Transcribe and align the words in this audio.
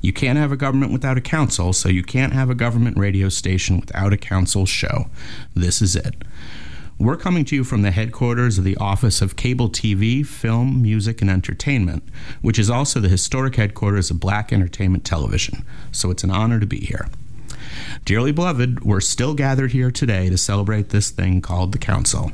You 0.00 0.12
can't 0.12 0.38
have 0.38 0.52
a 0.52 0.56
government 0.56 0.92
without 0.92 1.18
a 1.18 1.22
council, 1.22 1.72
so 1.72 1.88
you 1.88 2.02
can't 2.02 2.32
have 2.32 2.50
a 2.50 2.54
government 2.54 2.98
radio 2.98 3.28
station 3.28 3.80
without 3.80 4.12
a 4.12 4.16
council 4.16 4.66
show. 4.66 5.06
This 5.54 5.80
is 5.80 5.96
it. 5.96 6.14
We're 6.98 7.16
coming 7.18 7.44
to 7.46 7.54
you 7.56 7.62
from 7.62 7.82
the 7.82 7.90
headquarters 7.90 8.56
of 8.56 8.64
the 8.64 8.76
Office 8.78 9.20
of 9.20 9.36
Cable 9.36 9.68
TV, 9.68 10.26
Film, 10.26 10.80
Music, 10.80 11.20
and 11.20 11.30
Entertainment, 11.30 12.02
which 12.40 12.58
is 12.58 12.70
also 12.70 13.00
the 13.00 13.08
historic 13.10 13.56
headquarters 13.56 14.10
of 14.10 14.18
Black 14.18 14.50
Entertainment 14.50 15.04
Television. 15.04 15.62
So 15.92 16.10
it's 16.10 16.24
an 16.24 16.30
honor 16.30 16.58
to 16.58 16.66
be 16.66 16.80
here. 16.80 17.08
Dearly 18.06 18.32
beloved, 18.32 18.82
we're 18.82 19.02
still 19.02 19.34
gathered 19.34 19.72
here 19.72 19.90
today 19.90 20.30
to 20.30 20.38
celebrate 20.38 20.88
this 20.88 21.10
thing 21.10 21.42
called 21.42 21.72
the 21.72 21.78
Council. 21.78 22.32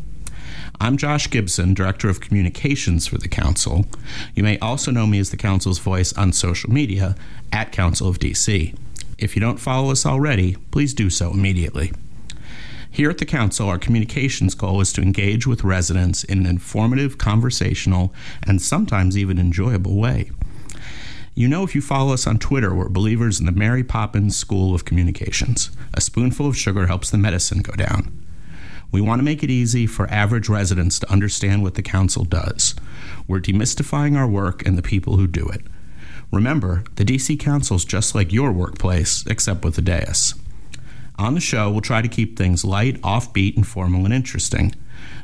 I'm 0.80 0.96
Josh 0.96 1.28
Gibson, 1.30 1.74
Director 1.74 2.08
of 2.08 2.20
Communications 2.20 3.06
for 3.06 3.18
the 3.18 3.28
Council. 3.28 3.86
You 4.34 4.42
may 4.42 4.58
also 4.58 4.90
know 4.90 5.06
me 5.06 5.18
as 5.18 5.30
the 5.30 5.36
Council's 5.36 5.78
voice 5.78 6.12
on 6.14 6.32
social 6.32 6.70
media 6.70 7.16
at 7.52 7.70
Council 7.70 8.08
of 8.08 8.18
DC. 8.18 8.74
If 9.18 9.36
you 9.36 9.40
don't 9.40 9.60
follow 9.60 9.92
us 9.92 10.04
already, 10.04 10.56
please 10.70 10.94
do 10.94 11.10
so 11.10 11.30
immediately. 11.30 11.92
Here 12.90 13.08
at 13.08 13.18
the 13.18 13.24
Council, 13.24 13.68
our 13.68 13.78
communications 13.78 14.54
goal 14.54 14.80
is 14.80 14.92
to 14.94 15.02
engage 15.02 15.46
with 15.46 15.64
residents 15.64 16.24
in 16.24 16.40
an 16.40 16.46
informative, 16.46 17.16
conversational, 17.16 18.12
and 18.46 18.60
sometimes 18.60 19.16
even 19.16 19.38
enjoyable 19.38 19.96
way. 19.96 20.30
You 21.34 21.48
know, 21.48 21.62
if 21.62 21.74
you 21.74 21.80
follow 21.80 22.12
us 22.12 22.26
on 22.26 22.38
Twitter, 22.38 22.74
we're 22.74 22.90
believers 22.90 23.40
in 23.40 23.46
the 23.46 23.52
Mary 23.52 23.82
Poppins 23.82 24.36
School 24.36 24.74
of 24.74 24.84
Communications. 24.84 25.70
A 25.94 26.00
spoonful 26.02 26.46
of 26.46 26.56
sugar 26.58 26.86
helps 26.86 27.08
the 27.08 27.16
medicine 27.16 27.62
go 27.62 27.72
down. 27.72 28.12
We 28.90 29.00
want 29.00 29.20
to 29.20 29.24
make 29.24 29.42
it 29.42 29.50
easy 29.50 29.86
for 29.86 30.06
average 30.10 30.50
residents 30.50 30.98
to 30.98 31.10
understand 31.10 31.62
what 31.62 31.76
the 31.76 31.82
Council 31.82 32.24
does. 32.24 32.74
We're 33.26 33.40
demystifying 33.40 34.18
our 34.18 34.28
work 34.28 34.66
and 34.66 34.76
the 34.76 34.82
people 34.82 35.16
who 35.16 35.26
do 35.26 35.46
it. 35.46 35.62
Remember, 36.32 36.82
the 36.96 37.04
DC 37.04 37.38
Council 37.38 37.76
is 37.76 37.84
just 37.84 38.14
like 38.14 38.32
your 38.32 38.52
workplace, 38.52 39.22
except 39.26 39.64
with 39.64 39.76
a 39.76 39.82
dais. 39.82 40.34
On 41.18 41.34
the 41.34 41.40
show, 41.40 41.70
we'll 41.70 41.82
try 41.82 42.00
to 42.00 42.08
keep 42.08 42.38
things 42.38 42.64
light, 42.64 42.98
offbeat, 43.02 43.54
informal, 43.54 44.06
and 44.06 44.14
interesting. 44.14 44.74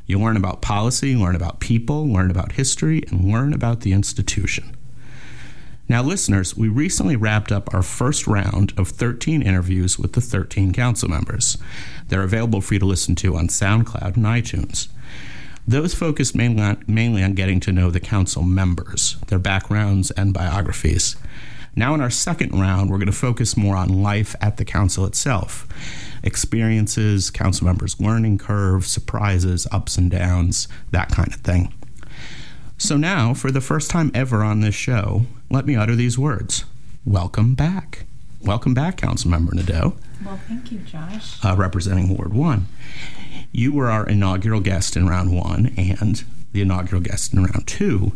You'll 0.07 0.21
learn 0.21 0.37
about 0.37 0.61
policy, 0.61 1.17
learn 1.17 1.35
about 1.35 1.61
people, 1.61 2.07
learn 2.07 2.31
about 2.31 2.53
history, 2.53 3.03
and 3.09 3.33
learn 3.33 3.55
about 3.55 3.81
the 3.81 3.93
institution. 3.93 4.77
Now, 5.89 6.03
listeners, 6.03 6.55
we 6.55 6.69
recently 6.69 7.17
wrapped 7.17 7.51
up 7.51 7.73
our 7.73 7.83
first 7.83 8.27
round 8.27 8.75
of 8.77 8.89
13 8.89 9.41
interviews 9.41 9.99
with 9.99 10.13
the 10.13 10.21
13 10.21 10.75
council 10.75 11.09
members. 11.09 11.57
They're 12.09 12.23
available 12.23 12.61
for 12.61 12.75
you 12.75 12.81
to 12.81 12.87
listen 12.87 13.15
to 13.17 13.37
on 13.37 13.49
SoundCloud 13.49 14.17
and 14.17 14.27
iTunes. 14.27 14.89
Those 15.69 15.95
focused 15.95 16.35
mainly 16.35 16.63
on, 16.63 16.83
mainly 16.87 17.23
on 17.23 17.35
getting 17.35 17.61
to 17.61 17.73
know 17.73 17.91
the 17.91 18.01
council 18.01 18.43
members, 18.43 19.19
their 19.27 19.39
backgrounds, 19.39 20.11
and 20.13 20.33
biographies. 20.33 21.15
Now, 21.77 21.93
in 21.93 22.01
our 22.01 22.09
second 22.09 22.59
round, 22.59 22.89
we're 22.89 22.97
going 22.97 23.05
to 23.05 23.13
focus 23.13 23.55
more 23.55 23.77
on 23.77 24.03
life 24.03 24.35
at 24.41 24.57
the 24.57 24.65
council 24.65 25.05
itself 25.05 25.69
experiences, 26.23 27.31
council 27.31 27.67
members' 27.67 28.01
learning 28.01 28.39
curve, 28.39 28.87
surprises, 28.87 29.67
ups 29.71 29.99
and 29.99 30.11
downs, 30.11 30.69
that 30.91 31.11
kind 31.11 31.35
of 31.35 31.41
thing. 31.41 31.75
So, 32.79 32.97
now, 32.97 33.35
for 33.35 33.51
the 33.51 33.61
first 33.61 33.91
time 33.91 34.11
ever 34.15 34.43
on 34.43 34.61
this 34.61 34.75
show, 34.75 35.27
let 35.51 35.67
me 35.67 35.77
utter 35.77 35.95
these 35.95 36.19
words 36.19 36.65
Welcome 37.05 37.55
back. 37.55 38.07
Welcome 38.41 38.73
back, 38.73 38.97
Councilmember 38.97 39.53
Nadeau. 39.53 39.97
Well, 40.25 40.41
thank 40.49 40.73
you, 40.73 40.79
Josh. 40.79 41.45
Uh, 41.45 41.55
representing 41.59 42.17
Ward 42.17 42.33
1. 42.33 42.67
You 43.53 43.73
were 43.73 43.91
our 43.91 44.07
inaugural 44.07 44.61
guest 44.61 44.97
in 44.97 45.09
round 45.09 45.35
one 45.35 45.73
and 45.77 46.23
the 46.53 46.61
inaugural 46.61 47.03
guest 47.03 47.33
in 47.33 47.45
round 47.45 47.67
two. 47.67 48.13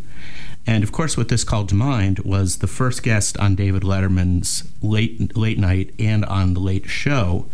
And 0.67 0.85
of 0.85 0.93
course, 0.93 1.17
what 1.17 1.29
this 1.29 1.43
called 1.43 1.69
to 1.71 1.75
mind 1.75 2.21
was 2.21 2.59
the 2.59 2.67
first 2.67 3.03
guest 3.03 3.37
on 3.39 3.55
David 3.57 3.83
Letterman's 3.83 4.69
late 4.81 5.37
late 5.37 5.59
night 5.59 5.93
and 5.99 6.25
on 6.25 6.55
the 6.55 6.61
Late 6.61 6.89
Show 6.89 7.47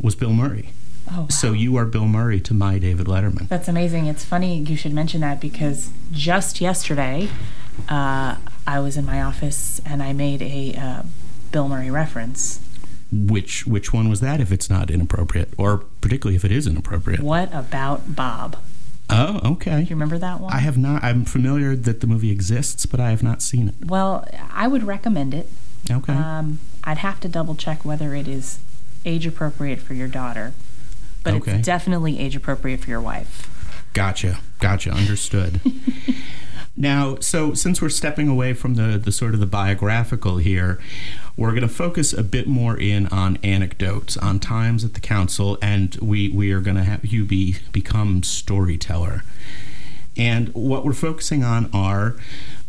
was 0.00 0.14
Bill 0.14 0.32
Murray. 0.32 0.70
Oh, 1.10 1.22
wow. 1.22 1.28
So 1.28 1.52
you 1.52 1.76
are 1.76 1.84
Bill 1.84 2.06
Murray 2.06 2.40
to 2.40 2.54
my 2.54 2.78
David 2.78 3.06
Letterman. 3.06 3.48
That's 3.48 3.68
amazing. 3.68 4.06
It's 4.06 4.24
funny 4.24 4.58
you 4.58 4.76
should 4.76 4.92
mention 4.92 5.20
that 5.22 5.40
because 5.40 5.90
just 6.12 6.60
yesterday, 6.60 7.28
uh, 7.88 8.36
I 8.66 8.80
was 8.80 8.96
in 8.96 9.04
my 9.06 9.22
office 9.22 9.80
and 9.84 10.02
I 10.02 10.12
made 10.12 10.42
a 10.42 10.74
uh, 10.74 11.02
Bill 11.52 11.68
Murray 11.68 11.90
reference. 11.90 12.60
Which 13.12 13.66
which 13.66 13.92
one 13.92 14.08
was 14.08 14.20
that? 14.20 14.40
If 14.40 14.50
it's 14.50 14.68
not 14.68 14.90
inappropriate, 14.90 15.50
or 15.56 15.78
particularly 16.00 16.36
if 16.36 16.44
it 16.44 16.50
is 16.52 16.66
inappropriate. 16.66 17.20
What 17.20 17.52
about 17.54 18.14
Bob? 18.16 18.56
Oh, 19.08 19.52
okay. 19.52 19.76
Do 19.76 19.80
you 19.82 19.94
remember 19.96 20.18
that 20.18 20.40
one? 20.40 20.52
I 20.52 20.58
have 20.58 20.76
not. 20.76 21.04
I'm 21.04 21.24
familiar 21.24 21.76
that 21.76 22.00
the 22.00 22.08
movie 22.08 22.32
exists, 22.32 22.86
but 22.86 22.98
I 22.98 23.10
have 23.10 23.22
not 23.22 23.40
seen 23.42 23.68
it. 23.68 23.74
Well, 23.86 24.26
I 24.52 24.66
would 24.66 24.82
recommend 24.82 25.32
it. 25.34 25.48
Okay. 25.88 26.12
Um, 26.12 26.58
I'd 26.82 26.98
have 26.98 27.20
to 27.20 27.28
double 27.28 27.54
check 27.54 27.84
whether 27.84 28.14
it 28.16 28.26
is 28.26 28.58
age 29.04 29.24
appropriate 29.24 29.78
for 29.78 29.94
your 29.94 30.08
daughter, 30.08 30.52
but 31.22 31.34
Okay. 31.34 31.52
it's 31.58 31.66
definitely 31.66 32.18
age 32.18 32.34
appropriate 32.34 32.80
for 32.80 32.90
your 32.90 33.00
wife. 33.00 33.48
Gotcha. 33.92 34.40
Gotcha. 34.58 34.90
Understood. 34.90 35.60
now, 36.76 37.16
so 37.20 37.54
since 37.54 37.80
we're 37.80 37.88
stepping 37.88 38.26
away 38.28 38.52
from 38.52 38.74
the, 38.74 38.98
the 38.98 39.12
sort 39.12 39.32
of 39.34 39.40
the 39.40 39.46
biographical 39.46 40.38
here, 40.38 40.80
we're 41.36 41.50
going 41.50 41.62
to 41.62 41.68
focus 41.68 42.12
a 42.12 42.22
bit 42.22 42.46
more 42.46 42.78
in 42.78 43.06
on 43.08 43.36
anecdotes, 43.42 44.16
on 44.16 44.40
times 44.40 44.84
at 44.84 44.94
the 44.94 45.00
council, 45.00 45.58
and 45.60 45.94
we, 45.96 46.30
we 46.30 46.50
are 46.52 46.60
going 46.60 46.76
to 46.76 46.84
have 46.84 47.04
you 47.04 47.24
be 47.24 47.56
become 47.72 48.22
storyteller. 48.22 49.22
And 50.16 50.48
what 50.54 50.84
we're 50.84 50.94
focusing 50.94 51.44
on 51.44 51.68
are, 51.74 52.16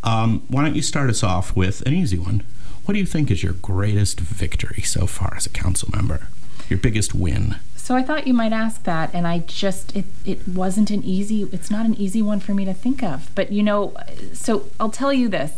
um, 0.04 0.44
why 0.50 0.66
don't 0.66 0.76
you 0.76 0.82
start 0.82 1.10
us 1.10 1.24
off 1.24 1.56
with 1.56 1.82
an 1.84 1.94
easy 1.94 2.20
one? 2.20 2.44
What 2.84 2.94
do 2.94 3.00
you 3.00 3.06
think 3.06 3.32
is 3.32 3.42
your 3.42 3.54
greatest 3.54 4.20
victory 4.20 4.82
so 4.82 5.08
far 5.08 5.34
as 5.36 5.46
a 5.46 5.50
council 5.50 5.90
member? 5.94 6.28
Your 6.70 6.80
biggest 6.80 7.16
win? 7.16 7.56
So 7.76 7.96
I 7.96 8.04
thought 8.04 8.28
you 8.28 8.34
might 8.34 8.52
ask 8.52 8.84
that, 8.84 9.14
and 9.14 9.26
I 9.26 9.40
just 9.40 9.96
it 9.96 10.04
it 10.26 10.46
wasn't 10.46 10.92
an 10.92 11.04
easy. 11.06 11.44
It's 11.54 11.72
not 11.72 11.86
an 11.86 11.96
easy 11.96 12.22
one 12.22 12.42
for 12.42 12.54
me 12.54 12.66
to 12.66 12.74
think 12.74 13.02
of. 13.02 13.30
But 13.34 13.54
you 13.54 13.64
know, 13.64 13.96
so 14.34 14.66
I'll 14.78 14.90
tell 14.90 15.14
you 15.14 15.30
this: 15.30 15.54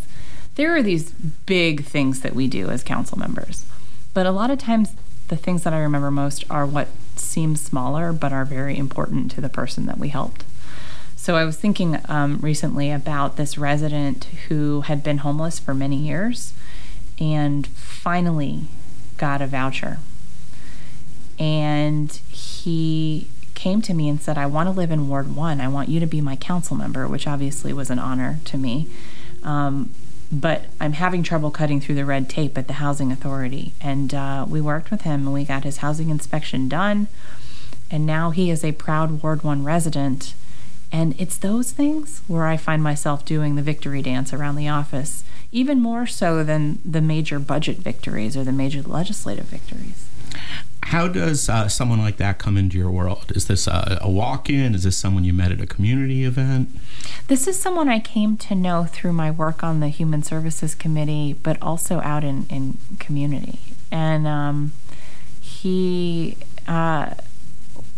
there 0.55 0.75
are 0.75 0.83
these 0.83 1.11
big 1.11 1.85
things 1.85 2.21
that 2.21 2.35
we 2.35 2.47
do 2.47 2.69
as 2.69 2.83
council 2.83 3.17
members, 3.17 3.65
but 4.13 4.25
a 4.25 4.31
lot 4.31 4.51
of 4.51 4.59
times 4.59 4.93
the 5.27 5.35
things 5.35 5.63
that 5.63 5.73
I 5.73 5.79
remember 5.79 6.11
most 6.11 6.43
are 6.49 6.65
what 6.65 6.87
seem 7.15 7.55
smaller 7.55 8.11
but 8.11 8.33
are 8.33 8.45
very 8.45 8.77
important 8.77 9.31
to 9.31 9.41
the 9.41 9.49
person 9.49 9.85
that 9.85 9.97
we 9.97 10.09
helped. 10.09 10.43
So 11.15 11.35
I 11.35 11.45
was 11.45 11.57
thinking 11.57 11.99
um, 12.05 12.39
recently 12.39 12.91
about 12.91 13.35
this 13.35 13.57
resident 13.57 14.25
who 14.47 14.81
had 14.81 15.03
been 15.03 15.19
homeless 15.19 15.59
for 15.59 15.73
many 15.73 15.97
years, 15.97 16.53
and 17.19 17.67
finally 17.67 18.67
got 19.17 19.41
a 19.41 19.47
voucher 19.47 19.99
and 21.39 22.11
he 22.29 23.27
came 23.55 23.81
to 23.81 23.93
me 23.93 24.09
and 24.09 24.21
said, 24.21 24.37
I 24.37 24.45
want 24.45 24.67
to 24.67 24.71
live 24.71 24.91
in 24.91 25.07
Ward 25.07 25.35
1. 25.35 25.61
I 25.61 25.67
want 25.69 25.89
you 25.89 25.99
to 26.01 26.05
be 26.05 26.21
my 26.21 26.35
council 26.35 26.75
member, 26.75 27.07
which 27.07 27.25
obviously 27.25 27.71
was 27.71 27.89
an 27.89 27.97
honor 27.97 28.39
to 28.45 28.57
me. 28.57 28.87
Um, 29.41 29.93
but 30.31 30.65
I'm 30.79 30.93
having 30.93 31.23
trouble 31.23 31.51
cutting 31.51 31.81
through 31.81 31.95
the 31.95 32.05
red 32.05 32.29
tape 32.29 32.57
at 32.57 32.67
the 32.67 32.73
housing 32.73 33.11
authority. 33.11 33.73
And 33.81 34.13
uh, 34.13 34.45
we 34.47 34.61
worked 34.61 34.91
with 34.91 35.01
him 35.01 35.21
and 35.21 35.33
we 35.33 35.43
got 35.43 35.63
his 35.63 35.77
housing 35.77 36.09
inspection 36.09 36.69
done. 36.69 37.07
And 37.89 38.05
now 38.05 38.29
he 38.29 38.51
is 38.51 38.63
a 38.63 38.71
proud 38.73 39.23
Ward 39.23 39.43
1 39.43 39.63
resident. 39.63 40.33
And 40.91 41.19
it's 41.19 41.37
those 41.37 41.71
things 41.71 42.21
where 42.27 42.45
I 42.45 42.57
find 42.57 42.83
myself 42.83 43.25
doing 43.25 43.55
the 43.55 43.61
victory 43.61 44.01
dance 44.01 44.33
around 44.33 44.55
the 44.55 44.67
office, 44.67 45.23
even 45.51 45.79
more 45.79 46.05
so 46.05 46.43
than 46.43 46.79
the 46.85 47.01
major 47.01 47.39
budget 47.39 47.77
victories 47.77 48.37
or 48.37 48.43
the 48.43 48.51
major 48.51 48.81
legislative 48.81 49.45
victories. 49.45 50.08
How 50.83 51.07
does 51.07 51.49
uh, 51.49 51.67
someone 51.67 51.99
like 51.99 52.17
that 52.17 52.39
come 52.39 52.57
into 52.57 52.77
your 52.77 52.89
world? 52.89 53.31
Is 53.35 53.47
this 53.47 53.67
a, 53.67 53.99
a 54.01 54.09
walk 54.09 54.49
in? 54.49 54.73
Is 54.73 54.83
this 54.83 54.97
someone 54.97 55.23
you 55.23 55.33
met 55.33 55.51
at 55.51 55.61
a 55.61 55.67
community 55.67 56.23
event? 56.23 56.69
This 57.27 57.47
is 57.47 57.59
someone 57.59 57.87
I 57.89 57.99
came 57.99 58.37
to 58.37 58.55
know 58.55 58.85
through 58.85 59.13
my 59.13 59.29
work 59.29 59.63
on 59.63 59.81
the 59.81 59.89
Human 59.89 60.23
Services 60.23 60.73
Committee, 60.73 61.33
but 61.43 61.61
also 61.61 61.99
out 61.99 62.23
in, 62.23 62.47
in 62.49 62.77
community. 62.97 63.59
And 63.91 64.25
um, 64.25 64.71
he 65.39 66.37
uh, 66.67 67.13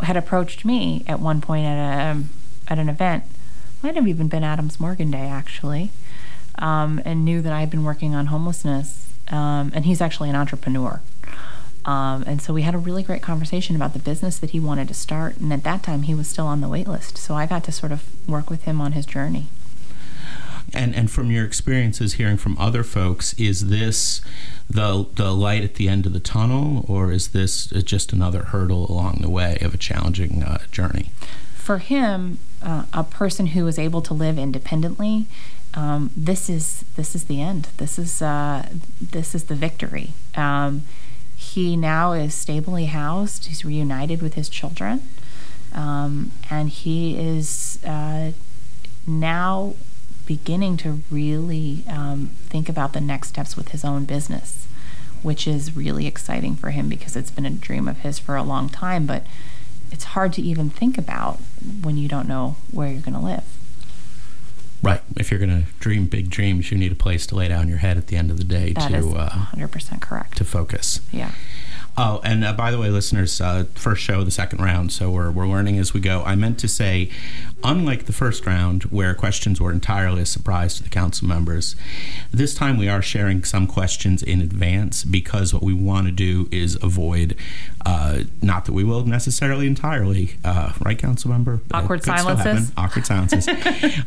had 0.02 0.18
approached 0.18 0.66
me 0.66 1.06
at 1.08 1.20
one 1.20 1.40
point 1.40 1.66
at 1.66 1.78
a 1.78 2.24
at 2.68 2.80
an 2.80 2.90
event. 2.90 3.24
Might 3.84 3.96
have 3.96 4.08
even 4.08 4.28
been 4.28 4.44
Adams 4.44 4.80
Morgan 4.80 5.12
Day, 5.12 5.28
actually, 5.28 5.92
um, 6.60 7.02
and 7.04 7.26
knew 7.26 7.42
that 7.42 7.52
I 7.52 7.62
had 7.62 7.70
been 7.70 7.84
working 7.84 8.14
on 8.16 8.28
homelessness. 8.28 9.08
Um, 9.30 9.72
and 9.74 9.86
he's 9.86 10.02
actually 10.02 10.30
an 10.30 10.36
entrepreneur. 10.36 11.02
Um, 11.86 12.24
and 12.28 12.42
so 12.42 12.54
we 12.54 12.62
had 12.62 12.76
a 12.76 12.78
really 12.78 13.04
great 13.04 13.22
conversation 13.22 13.76
about 13.76 13.94
the 13.94 14.00
business 14.00 14.38
that 14.40 14.52
he 14.52 14.60
wanted 14.60 14.88
to 14.90 14.94
start. 14.94 15.38
And 15.38 15.52
at 15.52 15.64
that 15.64 15.84
time, 15.84 16.04
he 16.04 16.14
was 16.14 16.28
still 16.28 16.48
on 16.48 16.62
the 16.62 16.68
wait 16.68 16.88
list. 16.88 17.18
So 17.18 17.36
I 17.36 17.46
got 17.46 17.64
to 17.66 17.72
sort 17.72 17.92
of 17.92 18.04
work 18.28 18.50
with 18.50 18.64
him 18.64 18.80
on 18.80 18.92
his 18.92 19.06
journey. 19.06 19.48
And 20.74 20.96
and 20.96 21.12
from 21.12 21.32
your 21.32 21.44
experiences 21.44 22.14
hearing 22.14 22.38
from 22.38 22.58
other 22.58 22.84
folks, 22.84 23.34
is 23.34 23.68
this 23.68 24.22
the 24.70 25.06
the 25.16 25.34
light 25.34 25.64
at 25.64 25.76
the 25.76 25.90
end 25.90 26.06
of 26.06 26.14
the 26.14 26.20
tunnel, 26.20 26.86
or 26.88 27.12
is 27.12 27.30
this 27.30 27.68
just 27.68 28.14
another 28.14 28.44
hurdle 28.44 28.90
along 28.90 29.20
the 29.22 29.30
way 29.30 29.58
of 29.62 29.74
a 29.74 29.78
challenging 29.78 30.44
uh, 30.44 30.60
journey? 30.72 31.12
For 31.56 31.80
him, 31.80 32.40
uh, 32.62 32.86
a 32.94 33.04
person 33.04 33.48
who 33.48 33.68
is 33.68 33.78
able 33.78 34.02
to 34.04 34.14
live 34.14 34.38
independently, 34.38 35.26
um, 35.74 36.10
this 36.16 36.50
is 36.50 36.86
this 36.96 37.16
is 37.16 37.26
the 37.26 37.42
end. 37.42 37.68
This 37.78 38.00
is 38.00 38.22
uh, 38.22 38.70
this 39.02 39.36
is 39.36 39.46
the 39.46 39.56
victory. 39.56 40.12
Um, 40.36 40.84
he 41.42 41.76
now 41.76 42.14
is 42.14 42.36
stably 42.36 42.86
housed. 42.86 43.48
He's 43.48 43.66
reunited 43.66 44.22
with 44.22 44.36
his 44.36 44.48
children, 44.48 45.02
um, 45.74 46.32
and 46.52 46.70
he 46.70 47.18
is 47.18 47.84
uh, 47.84 48.32
now 49.08 49.74
beginning 50.28 50.78
to 50.78 51.02
really 51.10 51.84
um, 51.90 52.30
think 52.46 52.70
about 52.70 52.94
the 52.94 53.02
next 53.02 53.30
steps 53.30 53.58
with 53.58 53.70
his 53.70 53.84
own 53.84 54.06
business, 54.06 54.68
which 55.24 55.48
is 55.48 55.76
really 55.76 56.06
exciting 56.06 56.56
for 56.56 56.70
him 56.70 56.88
because 56.88 57.16
it's 57.16 57.32
been 57.32 57.46
a 57.46 57.50
dream 57.50 57.88
of 57.88 57.98
his 57.98 58.20
for 58.20 58.36
a 58.36 58.44
long 58.44 58.70
time. 58.70 59.08
But 59.08 59.26
it's 59.92 60.06
hard 60.06 60.34
to 60.34 60.42
even 60.44 60.70
think 60.70 60.98
about 60.98 61.40
when 61.82 61.98
you 61.98 62.08
don't 62.08 62.28
know 62.28 62.56
where 62.72 62.88
you're 62.88 63.02
going 63.02 63.16
to 63.16 63.20
live. 63.20 63.44
Right. 64.84 65.02
If 65.16 65.30
you're 65.30 65.40
going 65.40 65.64
to 65.66 65.72
dream 65.80 66.08
big 66.08 66.30
dreams, 66.30 66.72
you 66.72 66.78
need 66.78 66.92
a 66.92 66.96
place 66.96 67.28
to 67.28 67.36
lay 67.36 67.48
down 67.48 67.68
your 67.70 67.78
head 67.80 67.98
at 67.98 68.08
the 68.08 68.16
end 68.18 68.32
of 68.32 68.38
the 68.38 68.44
day 68.44 68.74
That 68.74 68.90
to 68.90 68.98
is 68.98 69.06
uh, 69.14 69.30
100% 69.56 70.02
correct. 70.02 70.38
to 70.38 70.44
focus. 70.44 71.02
Yeah. 71.12 71.32
Oh, 71.98 72.22
and 72.24 72.46
uh, 72.46 72.54
by 72.54 72.72
the 72.72 72.80
way, 72.80 72.90
listeners, 72.90 73.42
uh, 73.42 73.66
first 73.76 74.02
show 74.02 74.20
of 74.20 74.26
the 74.26 74.32
second 74.32 74.62
round, 74.62 74.92
so 74.94 75.12
we're, 75.12 75.30
we're 75.30 75.48
learning 75.48 75.78
as 75.78 75.94
we 75.94 76.00
go. 76.00 76.24
I 76.24 76.36
meant 76.36 76.58
to 76.60 76.68
say, 76.70 77.10
unlike 77.64 78.06
the 78.06 78.14
first 78.14 78.46
round, 78.46 78.84
where 78.84 79.14
questions 79.14 79.60
were 79.60 79.72
entirely 79.72 80.22
a 80.22 80.26
surprise 80.26 80.76
to 80.78 80.84
the 80.84 80.90
council 80.90 81.28
members, 81.28 81.76
this 82.32 82.56
time 82.56 82.78
we 82.78 82.88
are 82.88 83.02
sharing 83.02 83.44
some 83.44 83.68
questions 83.68 84.24
in 84.24 84.40
advance 84.40 85.04
because 85.04 85.54
what 85.54 85.64
we 85.64 85.74
want 85.74 86.08
to 86.08 86.14
do 86.14 86.48
is 86.50 86.78
avoid, 86.82 87.36
uh, 87.86 88.20
not 88.42 88.66
that 88.66 88.74
we 88.74 88.86
will 88.86 89.06
necessarily 89.06 89.68
entirely, 89.68 90.36
uh, 90.46 90.72
right, 90.80 90.98
council 90.98 91.30
member? 91.30 91.60
Awkward 91.74 92.06
silences. 92.06 92.72
Awkward 92.78 93.06
silences. 93.06 93.48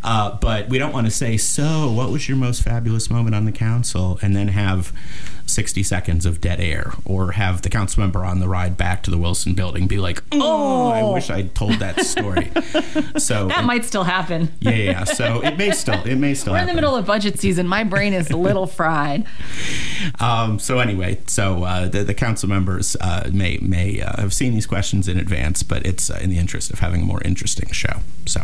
uh, 0.02 0.38
but 0.38 0.70
we 0.70 0.78
don't 0.78 0.92
want 0.92 1.06
to 1.06 1.10
say, 1.10 1.36
so 1.36 1.90
what 1.90 2.10
was 2.10 2.30
your 2.30 2.38
most 2.38 2.62
fabulous 2.62 3.10
moment 3.10 3.34
on 3.34 3.44
the 3.44 3.52
council? 3.52 4.18
And 4.22 4.34
then 4.34 4.48
have 4.48 4.92
60 5.46 5.82
seconds 5.82 6.26
of 6.26 6.40
dead 6.40 6.60
air 6.60 6.92
or 7.04 7.32
have 7.32 7.62
the 7.62 7.70
council 7.74 8.02
member 8.02 8.24
on 8.24 8.38
the 8.38 8.48
ride 8.48 8.76
back 8.76 9.02
to 9.02 9.10
the 9.10 9.18
Wilson 9.18 9.54
building 9.54 9.88
be 9.88 9.98
like, 9.98 10.22
oh, 10.30 10.90
I 10.90 11.02
wish 11.12 11.28
I'd 11.28 11.56
told 11.56 11.80
that 11.80 12.00
story. 12.04 12.52
so 13.18 13.48
That 13.48 13.64
might 13.64 13.84
still 13.84 14.04
happen. 14.04 14.52
yeah, 14.60 14.70
yeah. 14.72 15.04
So 15.04 15.42
it 15.42 15.58
may 15.58 15.72
still, 15.72 16.00
it 16.06 16.14
may 16.16 16.34
still 16.34 16.52
We're 16.52 16.60
in 16.60 16.66
the 16.68 16.74
middle 16.74 16.94
of 16.94 17.04
budget 17.04 17.40
season. 17.40 17.66
My 17.66 17.82
brain 17.82 18.12
is 18.12 18.30
a 18.30 18.36
little 18.36 18.66
fried. 18.78 19.26
Um, 20.20 20.60
so 20.60 20.78
anyway, 20.78 21.18
so 21.26 21.64
uh, 21.64 21.88
the, 21.88 22.04
the 22.04 22.14
council 22.14 22.48
members 22.48 22.96
uh, 23.00 23.28
may 23.32 23.58
may 23.60 24.00
uh, 24.00 24.20
have 24.20 24.32
seen 24.32 24.54
these 24.54 24.66
questions 24.66 25.08
in 25.08 25.18
advance, 25.18 25.62
but 25.64 25.84
it's 25.84 26.10
uh, 26.10 26.18
in 26.22 26.30
the 26.30 26.38
interest 26.38 26.70
of 26.70 26.78
having 26.78 27.02
a 27.02 27.04
more 27.04 27.22
interesting 27.24 27.70
show. 27.72 28.00
So 28.26 28.42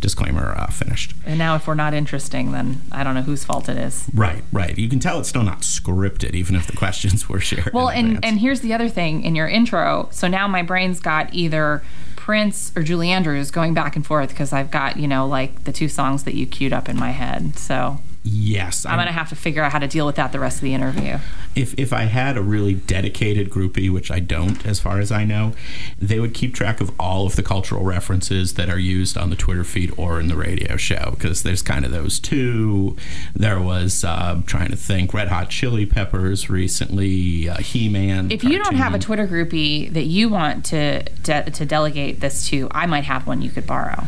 disclaimer 0.00 0.54
uh, 0.56 0.66
finished. 0.68 1.14
And 1.24 1.38
now, 1.38 1.54
if 1.54 1.66
we're 1.66 1.74
not 1.74 1.94
interesting, 1.94 2.52
then 2.52 2.82
I 2.92 3.04
don't 3.04 3.14
know 3.14 3.22
whose 3.22 3.44
fault 3.44 3.68
it 3.68 3.76
is. 3.76 4.06
Right, 4.14 4.44
right. 4.52 4.76
You 4.76 4.88
can 4.88 5.00
tell 5.00 5.18
it's 5.18 5.28
still 5.28 5.42
not 5.42 5.60
scripted, 5.60 6.34
even 6.34 6.56
if 6.56 6.66
the 6.66 6.76
questions 6.76 7.28
were 7.28 7.40
shared. 7.40 7.72
Well, 7.72 7.88
and 7.88 8.24
and 8.24 8.38
here's 8.38 8.60
the 8.60 8.74
other 8.74 8.88
thing 8.88 9.22
in 9.22 9.34
your 9.34 9.48
intro. 9.48 10.08
So 10.10 10.28
now 10.28 10.48
my 10.48 10.62
brain's 10.62 11.00
got 11.00 11.32
either 11.34 11.82
Prince 12.16 12.72
or 12.76 12.82
Julie 12.82 13.10
Andrews 13.10 13.50
going 13.50 13.72
back 13.74 13.96
and 13.96 14.06
forth 14.06 14.28
because 14.28 14.52
I've 14.52 14.70
got 14.70 14.96
you 14.98 15.08
know 15.08 15.26
like 15.26 15.64
the 15.64 15.72
two 15.72 15.88
songs 15.88 16.24
that 16.24 16.34
you 16.34 16.46
queued 16.46 16.72
up 16.72 16.88
in 16.88 16.98
my 16.98 17.10
head. 17.10 17.58
So 17.58 18.00
yes, 18.28 18.84
I'm 18.86 18.98
gonna 18.98 19.12
have 19.12 19.28
to 19.30 19.36
figure 19.36 19.62
out 19.62 19.72
how 19.72 19.78
to 19.78 19.88
deal 19.88 20.06
with 20.06 20.16
that 20.16 20.32
the 20.32 20.40
rest 20.40 20.58
of 20.58 20.62
the 20.62 20.74
interview. 20.74 21.18
if 21.54 21.74
if 21.78 21.92
I 21.92 22.02
had 22.02 22.36
a 22.36 22.42
really 22.42 22.74
dedicated 22.74 23.50
groupie, 23.50 23.90
which 23.90 24.10
I 24.10 24.20
don't, 24.20 24.64
as 24.66 24.78
far 24.80 25.00
as 25.00 25.10
I 25.10 25.24
know, 25.24 25.52
they 25.98 26.20
would 26.20 26.34
keep 26.34 26.54
track 26.54 26.80
of 26.80 26.92
all 27.00 27.26
of 27.26 27.36
the 27.36 27.42
cultural 27.42 27.84
references 27.84 28.54
that 28.54 28.68
are 28.68 28.78
used 28.78 29.16
on 29.16 29.30
the 29.30 29.36
Twitter 29.36 29.64
feed 29.64 29.92
or 29.96 30.20
in 30.20 30.28
the 30.28 30.36
radio 30.36 30.76
show 30.76 31.12
because 31.12 31.42
there's 31.42 31.62
kind 31.62 31.84
of 31.84 31.90
those 31.90 32.18
two. 32.20 32.96
There 33.34 33.60
was 33.60 34.04
uh, 34.04 34.42
trying 34.46 34.70
to 34.70 34.76
think 34.76 35.12
Red 35.14 35.28
Hot 35.28 35.50
Chili 35.50 35.86
Peppers 35.86 36.50
recently, 36.50 37.48
uh, 37.48 37.56
He 37.58 37.88
Man. 37.88 38.30
If 38.30 38.44
you 38.44 38.62
don't 38.62 38.76
have 38.76 38.94
a 38.94 38.98
Twitter 38.98 39.26
groupie 39.26 39.92
that 39.92 40.04
you 40.04 40.28
want 40.28 40.64
to 40.66 41.02
de- 41.22 41.50
to 41.50 41.64
delegate 41.66 42.20
this 42.20 42.48
to, 42.48 42.68
I 42.72 42.86
might 42.86 43.04
have 43.04 43.26
one 43.26 43.42
you 43.42 43.50
could 43.50 43.66
borrow. 43.66 44.06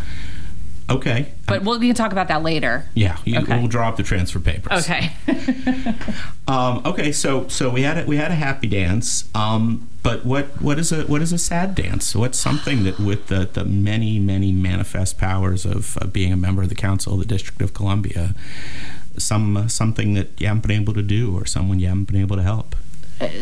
Okay, 0.90 1.32
But 1.46 1.62
we'll, 1.62 1.78
we 1.78 1.87
can 1.88 1.94
talk 1.96 2.12
about 2.12 2.28
that 2.28 2.42
later. 2.42 2.87
yeah, 2.94 3.16
you, 3.25 3.38
Okay. 3.40 3.58
we'll 3.58 3.69
draw 3.69 3.88
up 3.88 3.96
the 3.96 4.02
transfer 4.02 4.40
papers. 4.40 4.88
Okay. 4.88 5.12
Um, 6.48 6.82
okay, 6.84 7.12
so 7.12 7.46
so 7.46 7.70
we 7.70 7.82
had 7.82 7.96
a, 7.98 8.04
we 8.06 8.16
had 8.16 8.32
a 8.32 8.34
happy 8.34 8.66
dance. 8.66 9.28
Um, 9.37 9.88
but 10.02 10.26
what 10.26 10.60
what 10.60 10.81
is 10.81 10.90
a 10.90 11.04
what 11.04 11.22
is 11.22 11.32
a 11.32 11.38
sad 11.38 11.76
dance? 11.76 12.12
What's 12.16 12.38
something 12.40 12.82
that 12.82 12.98
with 12.98 13.28
the, 13.28 13.48
the 13.52 13.64
many 13.64 14.19
many 14.19 14.50
manifest 14.50 15.16
powers 15.16 15.64
of 15.64 15.96
uh, 15.98 16.06
being 16.08 16.32
a 16.32 16.37
member 16.37 16.62
of 16.62 16.69
the 16.69 16.75
council 16.75 17.12
of 17.12 17.20
the 17.20 17.25
District 17.25 17.62
of 17.62 17.72
Columbia, 17.72 18.34
some 19.16 19.69
something 19.69 20.14
that 20.14 20.40
you 20.40 20.48
haven't 20.48 20.66
been 20.66 20.81
able 20.81 20.94
to 20.94 21.02
do 21.02 21.36
or 21.36 21.46
someone 21.46 21.78
you 21.78 21.86
haven't 21.86 22.04
been 22.10 22.20
able 22.20 22.34
to 22.36 22.43
help. 22.43 22.75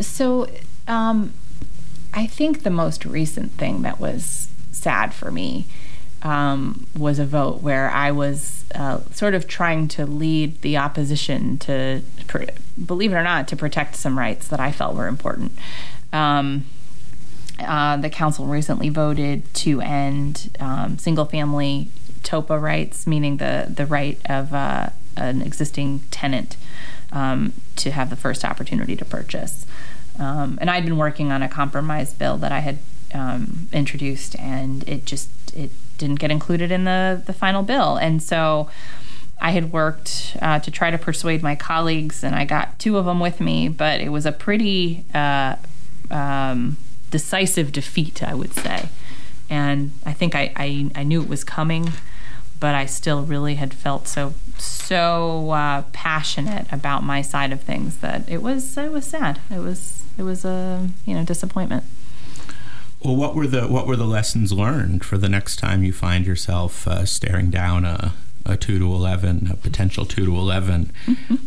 so 0.03 0.47
um, 0.87 1.33
I 2.13 2.27
think 2.27 2.63
the 2.63 2.71
most 2.71 3.07
recent 3.07 3.53
thing 3.53 3.81
that 3.83 3.99
was 3.99 4.49
sad 4.71 5.15
for 5.15 5.31
me 5.31 5.65
um, 6.23 6.87
was 6.97 7.19
a 7.19 7.27
vote 7.27 7.63
where 7.63 7.91
I 7.91 8.11
was 8.11 8.65
uh, 8.75 9.01
sort 9.13 9.35
of 9.35 9.47
trying 9.47 9.89
to 9.89 10.07
lead 10.07 10.63
the 10.63 10.77
opposition 10.77 11.59
to, 11.59 12.03
believe 12.85 13.13
it 13.13 13.17
or 13.17 13.23
not, 13.23 13.49
to 13.49 13.57
protect 13.57 13.97
some 13.97 14.19
rights 14.19 14.49
that 14.49 14.61
I 14.61 14.73
felt 14.73 14.97
were 14.97 15.07
important. 15.07 15.53
Um, 16.13 16.67
uh, 17.61 17.97
the 17.97 18.11
council 18.11 18.47
recently 18.47 18.89
voted 18.89 19.53
to 19.53 19.81
end 19.81 20.57
um, 20.61 20.99
single 20.99 21.25
family 21.25 21.89
TOPA 22.23 22.59
rights, 22.59 23.07
meaning 23.07 23.39
the, 23.39 23.67
the 23.69 23.87
right 23.87 24.19
of 24.27 24.55
uh, 24.55 24.91
an 25.17 25.43
existing 25.43 26.01
tenant 26.11 26.57
um, 27.13 27.53
to 27.77 27.91
have 27.91 28.11
the 28.11 28.17
first 28.17 28.45
opportunity 28.45 28.97
to 28.97 29.05
purchase. 29.05 29.67
Um, 30.19 30.59
and 30.61 30.71
I'd 30.71 30.85
been 30.85 30.99
working 30.99 31.33
on 31.33 31.43
a 31.43 31.49
compromise 31.49 32.13
bill 32.13 32.37
that 32.39 32.53
I 32.53 32.61
had 32.61 32.79
um, 33.15 33.69
introduced, 33.73 34.37
and 34.39 34.87
it 34.89 35.05
just 35.05 35.31
it 35.55 35.71
didn't 35.99 36.21
get 36.21 36.31
included 36.31 36.73
in 36.73 36.85
the 36.85 37.23
the 37.27 37.33
final 37.33 37.63
bill. 37.63 37.97
And 37.97 38.23
so 38.23 38.69
I 39.41 39.51
had 39.53 39.73
worked 39.73 40.37
uh, 40.43 40.59
to 40.61 40.71
try 40.71 40.91
to 40.91 40.99
persuade 40.99 41.43
my 41.43 41.55
colleagues, 41.55 42.25
and 42.25 42.35
I 42.35 42.45
got 42.45 42.79
two 42.79 42.97
of 42.97 43.05
them 43.05 43.21
with 43.21 43.41
me, 43.41 43.69
but 43.69 44.01
it 44.01 44.09
was 44.09 44.27
a 44.27 44.33
pretty 44.33 45.05
uh, 45.15 45.57
um, 46.11 46.77
decisive 47.11 47.73
defeat, 47.73 48.23
I 48.23 48.35
would 48.35 48.53
say. 48.53 48.89
And 49.49 49.93
I 50.05 50.13
think 50.13 50.35
I, 50.35 50.53
I, 50.57 50.91
I 50.95 51.03
knew 51.05 51.23
it 51.23 51.29
was 51.29 51.45
coming, 51.45 51.93
but 52.59 52.75
I 52.75 52.87
still 52.87 53.23
really 53.23 53.55
had 53.55 53.73
felt 53.73 54.09
so 54.09 54.35
so 54.59 55.51
uh, 55.51 55.83
passionate 55.93 56.67
about 56.73 57.05
my 57.05 57.23
side 57.23 57.53
of 57.53 57.61
things 57.61 57.99
that 57.99 58.29
it 58.29 58.43
was 58.43 58.77
it 58.77 58.91
was 58.91 59.07
sad. 59.07 59.39
It 59.51 59.61
was 59.61 60.03
it 60.19 60.23
was 60.23 60.45
a 60.45 60.89
you 61.07 61.15
know 61.15 61.25
disappointment. 61.25 61.85
Well, 63.03 63.15
what 63.15 63.35
were 63.35 63.47
the 63.47 63.69
what 63.69 63.87
were 63.87 63.97
the 63.97 64.07
lessons 64.07 64.53
learned 64.53 65.05
for 65.05 65.17
the 65.17 65.29
next 65.29 65.57
time 65.57 65.85
you 65.85 65.93
find 65.93 66.27
yourself 66.27 66.87
uh, 66.89 67.05
staring 67.05 67.49
down 67.49 67.85
a, 67.85 68.13
a 68.45 68.57
two 68.57 68.79
to 68.81 68.87
eleven, 68.87 69.49
a 69.53 69.57
potential 69.57 70.05
two 70.05 70.25
to 70.27 70.35
11 70.35 70.93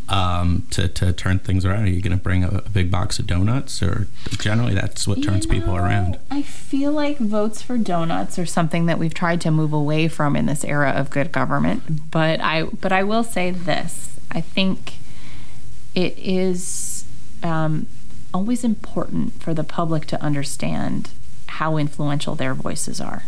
um, 0.07 0.65
to 0.69 0.87
to 0.87 1.11
turn 1.11 1.39
things 1.39 1.65
around? 1.65 1.83
Are 1.83 1.89
you 1.89 2.01
going 2.01 2.17
to 2.17 2.23
bring 2.23 2.45
a, 2.45 2.61
a 2.65 2.69
big 2.69 2.89
box 2.89 3.19
of 3.19 3.27
donuts, 3.27 3.83
or 3.83 4.07
generally 4.37 4.73
that's 4.73 5.05
what 5.05 5.21
turns 5.21 5.45
You 5.45 5.51
people 5.51 5.75
around? 5.75 6.17
I 6.29 6.41
feel 6.41 6.93
like 6.93 7.17
votes 7.17 7.61
for 7.61 7.77
donuts 7.77 8.39
are 8.39 8.45
something 8.45 8.85
that 8.85 8.97
we've 8.97 9.13
tried 9.13 9.41
to 9.41 9.51
move 9.51 9.73
away 9.73 10.07
from 10.07 10.37
in 10.37 10.45
this 10.45 10.63
era 10.63 10.91
of 10.91 11.09
good 11.09 11.33
government. 11.33 12.11
But 12.11 12.39
I 12.39 12.63
but 12.63 12.93
I 12.93 13.03
will 13.03 13.25
say 13.25 13.51
this: 13.51 14.17
I 14.31 14.39
think 14.39 14.93
it 15.95 16.17
is 16.17 17.03
um, 17.43 17.87
always 18.33 18.63
important 18.63 19.41
for 19.43 19.53
the 19.53 19.65
public 19.65 20.05
to 20.05 20.21
understand 20.23 21.09
how 21.59 21.77
influential 21.77 22.35
their 22.35 22.53
voices 22.53 23.01
are. 23.01 23.23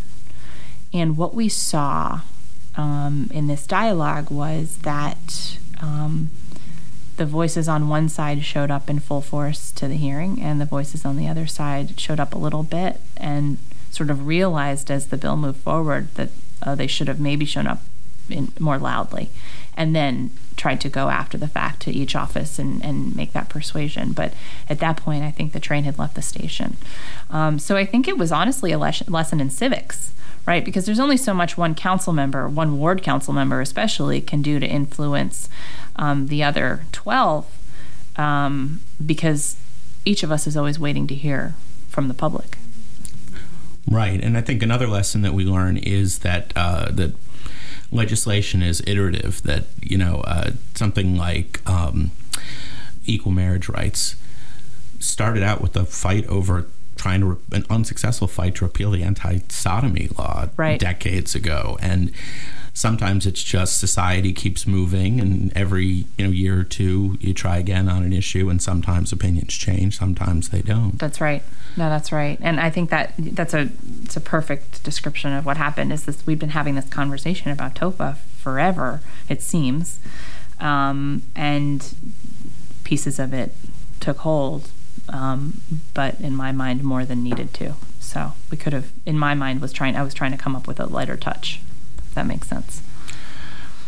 And 0.94 1.18
what 1.18 1.34
we 1.34 1.50
saw 1.50 2.22
um, 2.76 3.30
in 3.34 3.48
this 3.48 3.66
dialogue 3.68 4.30
was 4.32 4.78
that 4.80 5.58
um, 5.82 6.30
the 7.18 7.26
voices 7.26 7.68
on 7.68 7.90
one 7.90 8.10
side 8.10 8.44
showed 8.44 8.72
up 8.72 8.90
in 8.90 9.00
full 9.00 9.22
force 9.22 9.72
to 9.72 9.88
the 9.88 9.96
hearing, 9.96 10.42
and 10.42 10.60
the 10.62 10.66
voices 10.66 11.06
on 11.06 11.18
the 11.18 11.28
other 11.28 11.48
side 11.48 12.00
showed 12.00 12.20
up 12.20 12.34
a 12.34 12.38
little 12.38 12.64
bit 12.64 13.00
and 13.18 13.58
sort 13.92 14.10
of 14.10 14.26
realized 14.26 14.90
as 14.90 15.08
the 15.08 15.18
bill 15.18 15.38
moved 15.38 15.60
forward 15.60 16.08
that 16.16 16.30
uh, 16.62 16.76
they 16.76 16.88
should 16.88 17.08
have 17.08 17.20
maybe 17.20 17.46
shown 17.46 17.68
up 17.68 17.82
in, 18.30 18.52
more 18.60 18.78
loudly, 18.78 19.30
and 19.76 19.96
then 19.96 20.32
tried 20.56 20.80
to 20.82 20.90
go 20.90 21.10
after 21.10 21.38
the 21.38 21.48
fact 21.48 21.82
to 21.82 21.92
each 21.92 22.16
office 22.16 22.60
and, 22.60 22.84
and 22.84 23.16
make 23.16 23.34
that 23.34 23.50
persuasion. 23.50 24.14
But 24.14 24.34
at 24.70 24.80
that 24.80 24.98
point, 24.98 25.24
I 25.24 25.32
think 25.32 25.52
the 25.52 25.60
train 25.60 25.84
had 25.84 25.98
left 25.98 26.16
the 26.16 26.22
station. 26.22 26.78
Um, 27.30 27.60
so 27.60 27.76
I 27.76 27.86
think 27.86 28.08
it 28.08 28.18
was 28.18 28.32
honestly 28.32 28.72
a 28.72 28.78
les- 28.78 29.08
lesson 29.10 29.40
in 29.40 29.50
civics, 29.50 30.14
right? 30.46 30.64
Because 30.64 30.86
there's 30.86 31.00
only 31.00 31.18
so 31.18 31.34
much 31.34 31.58
one 31.58 31.76
council 31.76 32.14
member, 32.14 32.48
one 32.48 32.78
ward 32.78 33.02
council 33.02 33.34
member 33.34 33.62
especially, 33.62 34.22
can 34.22 34.42
do 34.42 34.60
to 34.60 34.68
influence 34.68 35.50
um, 35.96 36.28
the 36.28 36.44
other 36.44 36.86
12 36.92 37.46
um, 38.16 38.82
because 39.04 39.58
each 40.06 40.24
of 40.24 40.32
us 40.32 40.48
is 40.48 40.56
always 40.58 40.80
waiting 40.80 41.08
to 41.08 41.16
hear 41.16 41.56
from 41.90 42.08
the 42.08 42.14
public. 42.14 42.58
Right, 43.90 44.24
and 44.24 44.38
I 44.38 44.42
think 44.42 44.64
another 44.64 44.88
lesson 44.88 45.24
that 45.24 45.34
we 45.34 45.46
learn 45.46 45.78
is 45.78 46.20
that 46.20 46.54
uh, 46.56 46.90
that 46.92 47.16
legislation 47.94 48.62
is 48.62 48.82
iterative. 48.88 49.42
That 49.44 49.66
you 49.82 49.98
know 49.98 50.22
uh, 50.26 50.52
something 50.76 51.16
like 51.18 51.62
um, 51.70 52.12
equal 53.06 53.32
marriage 53.32 53.70
rights 53.70 54.16
started 55.00 55.44
out 55.44 55.62
with 55.62 55.76
a 55.76 55.86
fight 55.86 56.26
over 56.28 56.68
trying 56.96 57.20
to 57.22 57.26
re- 57.26 57.38
an 57.52 57.66
unsuccessful 57.70 58.28
fight 58.28 58.56
to 58.56 58.64
repeal 58.66 58.92
the 58.92 59.04
anti-sodomy 59.04 60.08
law 60.18 60.48
Right. 60.56 60.80
decades 60.80 61.36
ago, 61.36 61.78
and 61.82 62.12
sometimes 62.74 63.26
it's 63.26 63.44
just 63.44 63.80
society 63.80 64.34
keeps 64.34 64.66
moving, 64.66 65.20
and 65.20 65.56
every 65.56 66.06
you 66.18 66.26
know 66.26 66.30
year 66.30 66.60
or 66.60 66.64
two 66.64 67.18
you 67.20 67.34
try 67.34 67.58
again 67.58 67.88
on 67.88 68.04
an 68.04 68.14
issue, 68.14 68.50
and 68.50 68.62
sometimes 68.62 69.12
opinions 69.12 69.54
change, 69.54 69.98
sometimes 69.98 70.50
they 70.50 70.62
don't. 70.62 70.98
That's 71.00 71.22
right. 71.22 71.44
No, 71.78 71.90
that's 71.90 72.12
right. 72.12 72.38
And 72.42 72.60
I 72.60 72.70
think 72.70 72.90
that 72.90 73.14
that's 73.18 73.54
a 73.54 73.70
it's 74.04 74.18
a 74.18 74.22
perfect 74.22 74.84
description 74.84 75.34
of 75.34 75.46
what 75.46 75.58
happened. 75.58 75.94
Is 75.94 76.06
this 76.06 76.26
we've 76.26 76.40
been 76.40 76.50
having 76.50 76.76
this 76.76 76.90
conversation 76.90 77.52
about 77.52 77.76
TOPA 77.76 78.18
forever, 78.38 79.02
it 79.30 79.42
seems, 79.42 80.00
um, 80.60 81.24
and 81.36 81.94
pieces 82.84 83.20
of 83.20 83.34
it 83.34 83.54
took 84.00 84.18
hold, 84.18 84.70
um, 85.10 85.62
but 85.94 86.20
in 86.20 86.36
my 86.36 86.52
mind 86.52 86.84
more 86.84 87.06
than 87.06 87.24
needed 87.24 87.54
to. 87.56 87.76
So 88.00 88.34
we 88.52 88.58
could 88.58 88.74
have, 88.74 88.92
in 89.06 89.18
my 89.18 89.34
mind, 89.34 89.62
was 89.62 89.72
trying. 89.72 89.96
I 89.96 90.04
was 90.04 90.14
trying 90.14 90.32
to 90.32 90.38
come 90.38 90.56
up 90.56 90.68
with 90.68 90.80
a 90.80 90.86
lighter 90.86 91.18
touch. 91.18 91.62
That 92.14 92.26
makes 92.26 92.48
sense. 92.48 92.82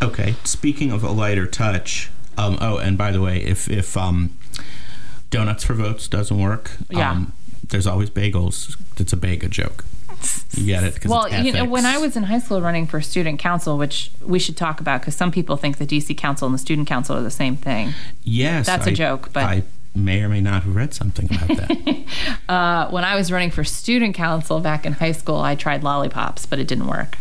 Okay. 0.02 0.36
Speaking 0.44 0.92
of 0.92 1.04
a 1.04 1.12
lighter 1.12 1.46
touch, 1.48 2.10
um, 2.38 2.58
oh, 2.62 2.78
and 2.78 2.98
by 2.98 3.12
the 3.12 3.22
way, 3.22 3.42
if 3.42 3.70
if 3.70 3.96
um, 3.98 4.38
donuts 5.30 5.64
for 5.64 5.74
votes 5.74 6.08
doesn't 6.08 6.38
work, 6.40 6.72
Yeah. 6.90 7.12
um, 7.12 7.34
there's 7.68 7.88
always 7.88 8.10
bagels. 8.10 8.76
It's 9.00 9.14
a 9.14 9.18
bagel 9.18 9.50
joke. 9.50 9.86
You 10.54 10.66
get 10.66 10.84
it? 10.84 11.06
Well, 11.06 11.28
you 11.44 11.52
know, 11.52 11.66
when 11.66 11.86
I 11.86 11.98
was 11.98 12.16
in 12.16 12.24
high 12.24 12.40
school 12.40 12.62
running 12.62 12.88
for 12.88 13.02
student 13.02 13.38
council, 13.40 13.78
which 13.78 14.12
we 14.22 14.40
should 14.40 14.56
talk 14.58 14.80
about 14.80 15.02
because 15.02 15.16
some 15.16 15.32
people 15.32 15.58
think 15.58 15.78
the 15.78 15.86
DC 15.86 16.16
council 16.18 16.46
and 16.48 16.54
the 16.56 16.60
student 16.60 16.88
council 16.88 17.16
are 17.18 17.22
the 17.22 17.30
same 17.32 17.58
thing. 17.58 17.94
yes, 18.24 18.66
that's 18.66 18.88
a 18.88 18.92
a 18.92 18.94
joke, 18.94 19.30
but- 19.34 19.44
I 19.44 19.64
may 19.94 20.22
or 20.22 20.30
may 20.30 20.42
not 20.42 20.64
have 20.64 20.76
read 20.76 20.94
something 20.94 21.26
about 21.34 21.58
that. 21.58 22.04
Uh, 22.50 22.88
when 22.90 23.04
I 23.04 23.16
was 23.16 23.32
running 23.32 23.50
for 23.50 23.64
student 23.64 24.14
council 24.14 24.60
back 24.60 24.86
in 24.86 24.94
high 24.94 25.14
school, 25.14 25.38
I 25.40 25.56
tried 25.56 25.84
lollipops, 25.84 26.46
but 26.46 26.60
it 26.60 26.68
didn't 26.68 26.86
work. 26.88 27.18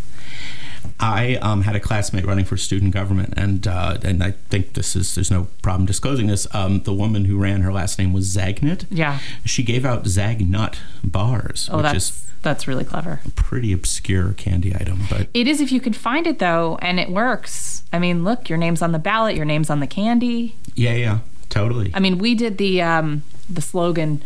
I 1.01 1.37
um, 1.37 1.63
had 1.63 1.75
a 1.77 1.81
classmate 1.81 2.25
running 2.25 2.45
for 2.45 2.57
student 2.57 2.93
government, 2.95 3.35
and 3.37 3.67
uh, 3.67 3.99
and 4.03 4.23
I 4.23 4.33
think 4.33 4.75
this 4.75 4.95
is 4.97 5.15
there's 5.15 5.31
no 5.31 5.49
problem 5.63 5.87
disclosing 5.87 6.27
this. 6.29 6.47
Um, 6.55 6.81
the 6.83 6.93
woman 6.95 7.25
who 7.27 7.37
ran, 7.39 7.63
her 7.63 7.73
last 7.73 7.99
name 7.99 8.13
was 8.13 8.35
Zagnut. 8.37 8.87
Yeah. 8.91 9.19
She 9.45 9.63
gave 9.63 9.85
out 9.85 10.05
Zagnut 10.05 10.77
bars, 11.03 11.69
Oh, 11.73 11.79
which 11.79 11.83
that's 11.85 11.97
is 12.11 12.27
that's 12.43 12.69
really 12.69 12.85
clever. 12.85 13.21
a 13.27 13.31
pretty 13.31 13.73
obscure 13.73 14.33
candy 14.35 14.75
item, 14.75 15.01
but 15.11 15.29
It 15.35 15.49
is 15.49 15.61
if 15.61 15.73
you 15.73 15.81
can 15.81 15.93
find 15.95 16.27
it 16.27 16.39
though, 16.39 16.79
and 16.83 17.01
it 17.01 17.09
works. 17.11 17.83
I 17.93 17.99
mean, 17.99 18.23
look, 18.25 18.49
your 18.49 18.59
name's 18.59 18.83
on 18.83 18.93
the 18.93 18.99
ballot, 18.99 19.35
your 19.37 19.47
name's 19.47 19.71
on 19.71 19.81
the 19.81 19.87
candy. 19.87 20.55
yeah, 20.75 20.95
yeah, 20.95 21.19
totally. 21.49 21.91
I 21.95 22.01
mean, 22.01 22.19
we 22.19 22.35
did 22.35 22.59
the 22.59 22.83
um, 22.83 23.23
the 23.51 23.63
slogan 23.63 24.23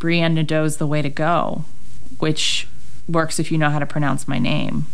"Brianne 0.00 0.34
Nadeau's 0.34 0.78
the 0.78 0.86
way 0.86 1.02
to 1.02 1.10
go," 1.10 1.64
which 2.18 2.66
works 3.08 3.38
if 3.38 3.50
you 3.52 3.58
know 3.58 3.70
how 3.70 3.78
to 3.78 3.86
pronounce 3.86 4.26
my 4.28 4.38
name. 4.38 4.86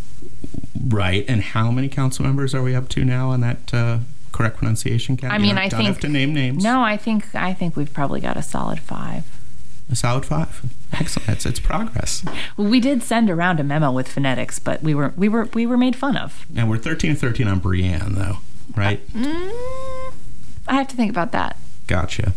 Right. 0.86 1.24
And 1.28 1.42
how 1.42 1.70
many 1.70 1.88
council 1.88 2.24
members 2.24 2.54
are 2.54 2.62
we 2.62 2.74
up 2.74 2.88
to 2.90 3.04
now 3.04 3.30
on 3.30 3.40
that 3.40 3.72
uh, 3.72 3.98
correct 4.32 4.58
pronunciation 4.58 5.16
count? 5.16 5.32
I 5.32 5.38
mean, 5.38 5.56
I 5.56 5.68
don't 5.68 5.78
think 5.78 5.88
have 5.88 6.00
to 6.00 6.08
name 6.08 6.34
names. 6.34 6.62
No, 6.62 6.82
I 6.82 6.96
think 6.96 7.34
I 7.34 7.52
think 7.54 7.76
we've 7.76 7.92
probably 7.92 8.20
got 8.20 8.36
a 8.36 8.42
solid 8.42 8.80
five. 8.80 9.24
A 9.90 9.96
solid 9.96 10.24
five. 10.24 10.64
Excellent. 10.92 11.26
That's 11.26 11.46
it's 11.46 11.60
progress. 11.60 12.24
Well, 12.56 12.68
we 12.68 12.80
did 12.80 13.02
send 13.02 13.30
around 13.30 13.60
a 13.60 13.64
memo 13.64 13.90
with 13.92 14.08
phonetics, 14.08 14.58
but 14.58 14.82
we 14.82 14.94
were 14.94 15.12
we 15.16 15.28
were 15.28 15.48
we 15.54 15.66
were 15.66 15.76
made 15.76 15.96
fun 15.96 16.16
of. 16.16 16.46
And 16.56 16.70
we're 16.70 16.78
13 16.78 17.10
and 17.10 17.18
13 17.18 17.48
on 17.48 17.60
Brianne, 17.60 18.14
though. 18.14 18.38
Right? 18.76 19.06
Mm, 19.12 20.14
I 20.66 20.74
have 20.74 20.88
to 20.88 20.96
think 20.96 21.10
about 21.10 21.32
that. 21.32 21.56
Gotcha. 21.86 22.32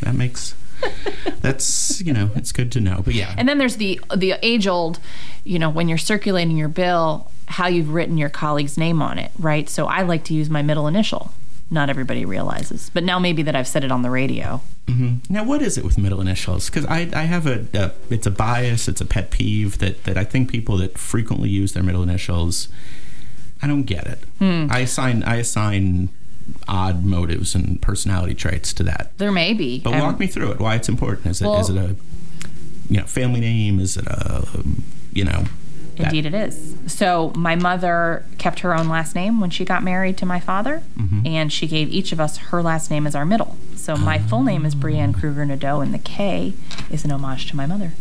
That 0.00 0.14
makes. 0.14 0.54
That's 1.40 2.00
you 2.02 2.12
know 2.12 2.30
it's 2.34 2.52
good 2.52 2.70
to 2.72 2.80
know, 2.80 3.00
but 3.04 3.14
yeah. 3.14 3.34
And 3.38 3.48
then 3.48 3.58
there's 3.58 3.76
the 3.76 4.00
the 4.14 4.34
age 4.42 4.66
old, 4.66 4.98
you 5.44 5.58
know, 5.58 5.70
when 5.70 5.88
you're 5.88 5.98
circulating 5.98 6.56
your 6.56 6.68
bill, 6.68 7.30
how 7.46 7.66
you've 7.68 7.90
written 7.92 8.16
your 8.18 8.28
colleague's 8.30 8.76
name 8.78 9.02
on 9.02 9.18
it, 9.18 9.30
right? 9.38 9.68
So 9.68 9.86
I 9.86 10.02
like 10.02 10.24
to 10.24 10.34
use 10.34 10.48
my 10.50 10.62
middle 10.62 10.86
initial. 10.86 11.32
Not 11.70 11.88
everybody 11.90 12.24
realizes, 12.24 12.90
but 12.92 13.02
now 13.04 13.18
maybe 13.18 13.42
that 13.42 13.56
I've 13.56 13.66
said 13.66 13.84
it 13.84 13.90
on 13.90 14.02
the 14.02 14.10
radio. 14.10 14.60
hmm 14.86 15.14
Now, 15.30 15.44
what 15.44 15.62
is 15.62 15.78
it 15.78 15.84
with 15.84 15.96
middle 15.98 16.20
initials? 16.20 16.68
Because 16.68 16.84
I, 16.86 17.08
I 17.14 17.22
have 17.22 17.46
a, 17.46 17.66
a, 17.72 17.92
it's 18.10 18.26
a 18.26 18.30
bias, 18.30 18.86
it's 18.86 19.00
a 19.00 19.06
pet 19.06 19.30
peeve 19.30 19.78
that, 19.78 20.04
that 20.04 20.16
I 20.18 20.24
think 20.24 20.50
people 20.50 20.76
that 20.78 20.98
frequently 20.98 21.48
use 21.48 21.72
their 21.72 21.82
middle 21.82 22.02
initials, 22.02 22.68
I 23.62 23.66
don't 23.66 23.84
get 23.84 24.06
it. 24.06 24.18
Hmm. 24.38 24.66
I 24.70 24.80
assign, 24.80 25.22
I 25.24 25.36
assign 25.36 26.10
odd 26.68 27.04
motives 27.04 27.54
and 27.54 27.80
personality 27.80 28.34
traits 28.34 28.74
to 28.74 28.82
that. 28.82 29.16
There 29.16 29.32
may 29.32 29.54
be. 29.54 29.80
But 29.80 29.94
Um, 29.94 30.00
walk 30.00 30.18
me 30.20 30.26
through 30.26 30.50
it. 30.52 30.60
Why 30.60 30.74
it's 30.74 30.90
important? 30.90 31.26
Is 31.28 31.40
it 31.40 31.46
is 31.46 31.70
Well- 31.70 31.78
it 31.78 31.90
a 31.92 31.96
you 32.92 32.98
know 33.00 33.06
family 33.06 33.40
name? 33.40 33.80
Is 33.80 33.96
it 33.96 34.06
a 34.06 34.46
um, 34.54 34.82
you 35.14 35.24
know? 35.24 35.44
Indeed, 35.96 36.26
it 36.26 36.34
is. 36.34 36.76
So, 36.86 37.32
my 37.36 37.54
mother 37.56 38.24
kept 38.38 38.60
her 38.60 38.74
own 38.74 38.88
last 38.88 39.14
name 39.14 39.40
when 39.40 39.50
she 39.50 39.64
got 39.64 39.82
married 39.82 40.16
to 40.18 40.26
my 40.26 40.40
father, 40.40 40.82
Mm-hmm. 40.98 41.26
and 41.26 41.52
she 41.52 41.66
gave 41.66 41.88
each 41.90 42.12
of 42.12 42.20
us 42.20 42.36
her 42.38 42.62
last 42.62 42.90
name 42.90 43.06
as 43.06 43.14
our 43.14 43.24
middle. 43.24 43.56
So, 43.76 43.96
my 43.96 44.18
full 44.18 44.42
name 44.42 44.64
is 44.66 44.74
Brianne 44.74 45.14
Kruger 45.14 45.44
Nadeau, 45.44 45.80
and 45.80 45.92
the 45.94 45.98
K 45.98 46.52
is 46.90 47.04
an 47.04 47.10
homage 47.12 47.48
to 47.50 47.56
my 47.56 47.66
mother. 47.66 47.92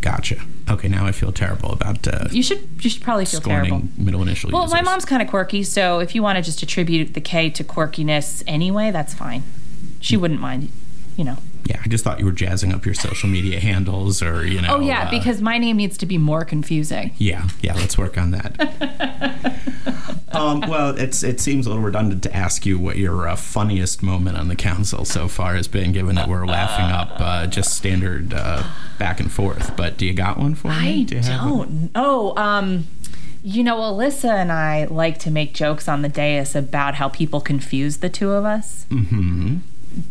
Gotcha. 0.00 0.36
Okay, 0.68 0.88
now 0.88 1.04
I 1.06 1.12
feel 1.12 1.30
terrible 1.30 1.72
about 1.72 2.06
uh, 2.08 2.28
You 2.30 2.42
should 2.42 2.66
you 2.80 2.88
should 2.88 3.02
probably 3.02 3.26
feel 3.26 3.40
terrible. 3.40 3.82
middle 3.98 4.22
initial 4.22 4.50
Well, 4.50 4.62
users. 4.62 4.74
my 4.74 4.82
mom's 4.82 5.04
kind 5.04 5.20
of 5.20 5.28
quirky, 5.28 5.62
so 5.62 5.98
if 6.00 6.14
you 6.14 6.22
want 6.22 6.36
to 6.36 6.42
just 6.42 6.62
attribute 6.62 7.12
the 7.14 7.20
K 7.20 7.50
to 7.50 7.62
quirkiness 7.64 8.42
anyway, 8.46 8.90
that's 8.90 9.12
fine. 9.12 9.42
She 10.00 10.14
Hmm. 10.16 10.20
wouldn't 10.22 10.40
mind, 10.40 10.70
you 11.16 11.24
know. 11.24 11.36
Yeah, 11.64 11.80
I 11.84 11.88
just 11.88 12.04
thought 12.04 12.18
you 12.18 12.24
were 12.24 12.32
jazzing 12.32 12.72
up 12.72 12.84
your 12.84 12.94
social 12.94 13.28
media 13.28 13.60
handles, 13.60 14.22
or 14.22 14.46
you 14.46 14.60
know. 14.60 14.76
Oh 14.76 14.80
yeah, 14.80 15.08
uh, 15.08 15.10
because 15.10 15.40
my 15.40 15.58
name 15.58 15.76
needs 15.76 15.96
to 15.98 16.06
be 16.06 16.18
more 16.18 16.44
confusing. 16.44 17.12
Yeah, 17.18 17.48
yeah, 17.62 17.74
let's 17.74 17.96
work 17.96 18.18
on 18.18 18.30
that. 18.32 19.60
um, 20.32 20.60
well, 20.60 20.96
it's 20.96 21.22
it 21.22 21.40
seems 21.40 21.66
a 21.66 21.70
little 21.70 21.84
redundant 21.84 22.22
to 22.24 22.36
ask 22.36 22.66
you 22.66 22.78
what 22.78 22.96
your 22.96 23.28
uh, 23.28 23.36
funniest 23.36 24.02
moment 24.02 24.36
on 24.36 24.48
the 24.48 24.56
council 24.56 25.04
so 25.04 25.28
far 25.28 25.54
has 25.54 25.68
been, 25.68 25.92
given 25.92 26.14
that 26.16 26.28
we're 26.28 26.46
laughing 26.46 26.86
up 26.86 27.20
uh, 27.20 27.46
just 27.46 27.76
standard 27.76 28.32
uh, 28.34 28.62
back 28.98 29.20
and 29.20 29.30
forth. 29.30 29.76
But 29.76 29.96
do 29.96 30.06
you 30.06 30.14
got 30.14 30.38
one 30.38 30.54
for 30.54 30.68
me? 30.68 31.00
I 31.00 31.02
do 31.04 31.20
don't. 31.20 31.90
Oh, 31.94 32.36
um, 32.36 32.86
you 33.42 33.62
know, 33.62 33.82
Elissa 33.82 34.32
and 34.32 34.52
I 34.52 34.84
like 34.84 35.18
to 35.20 35.30
make 35.30 35.54
jokes 35.54 35.88
on 35.88 36.02
the 36.02 36.08
dais 36.08 36.54
about 36.54 36.94
how 36.96 37.08
people 37.08 37.40
confuse 37.40 37.98
the 37.98 38.08
two 38.08 38.30
of 38.30 38.44
us. 38.44 38.86
Mm-hmm. 38.90 39.58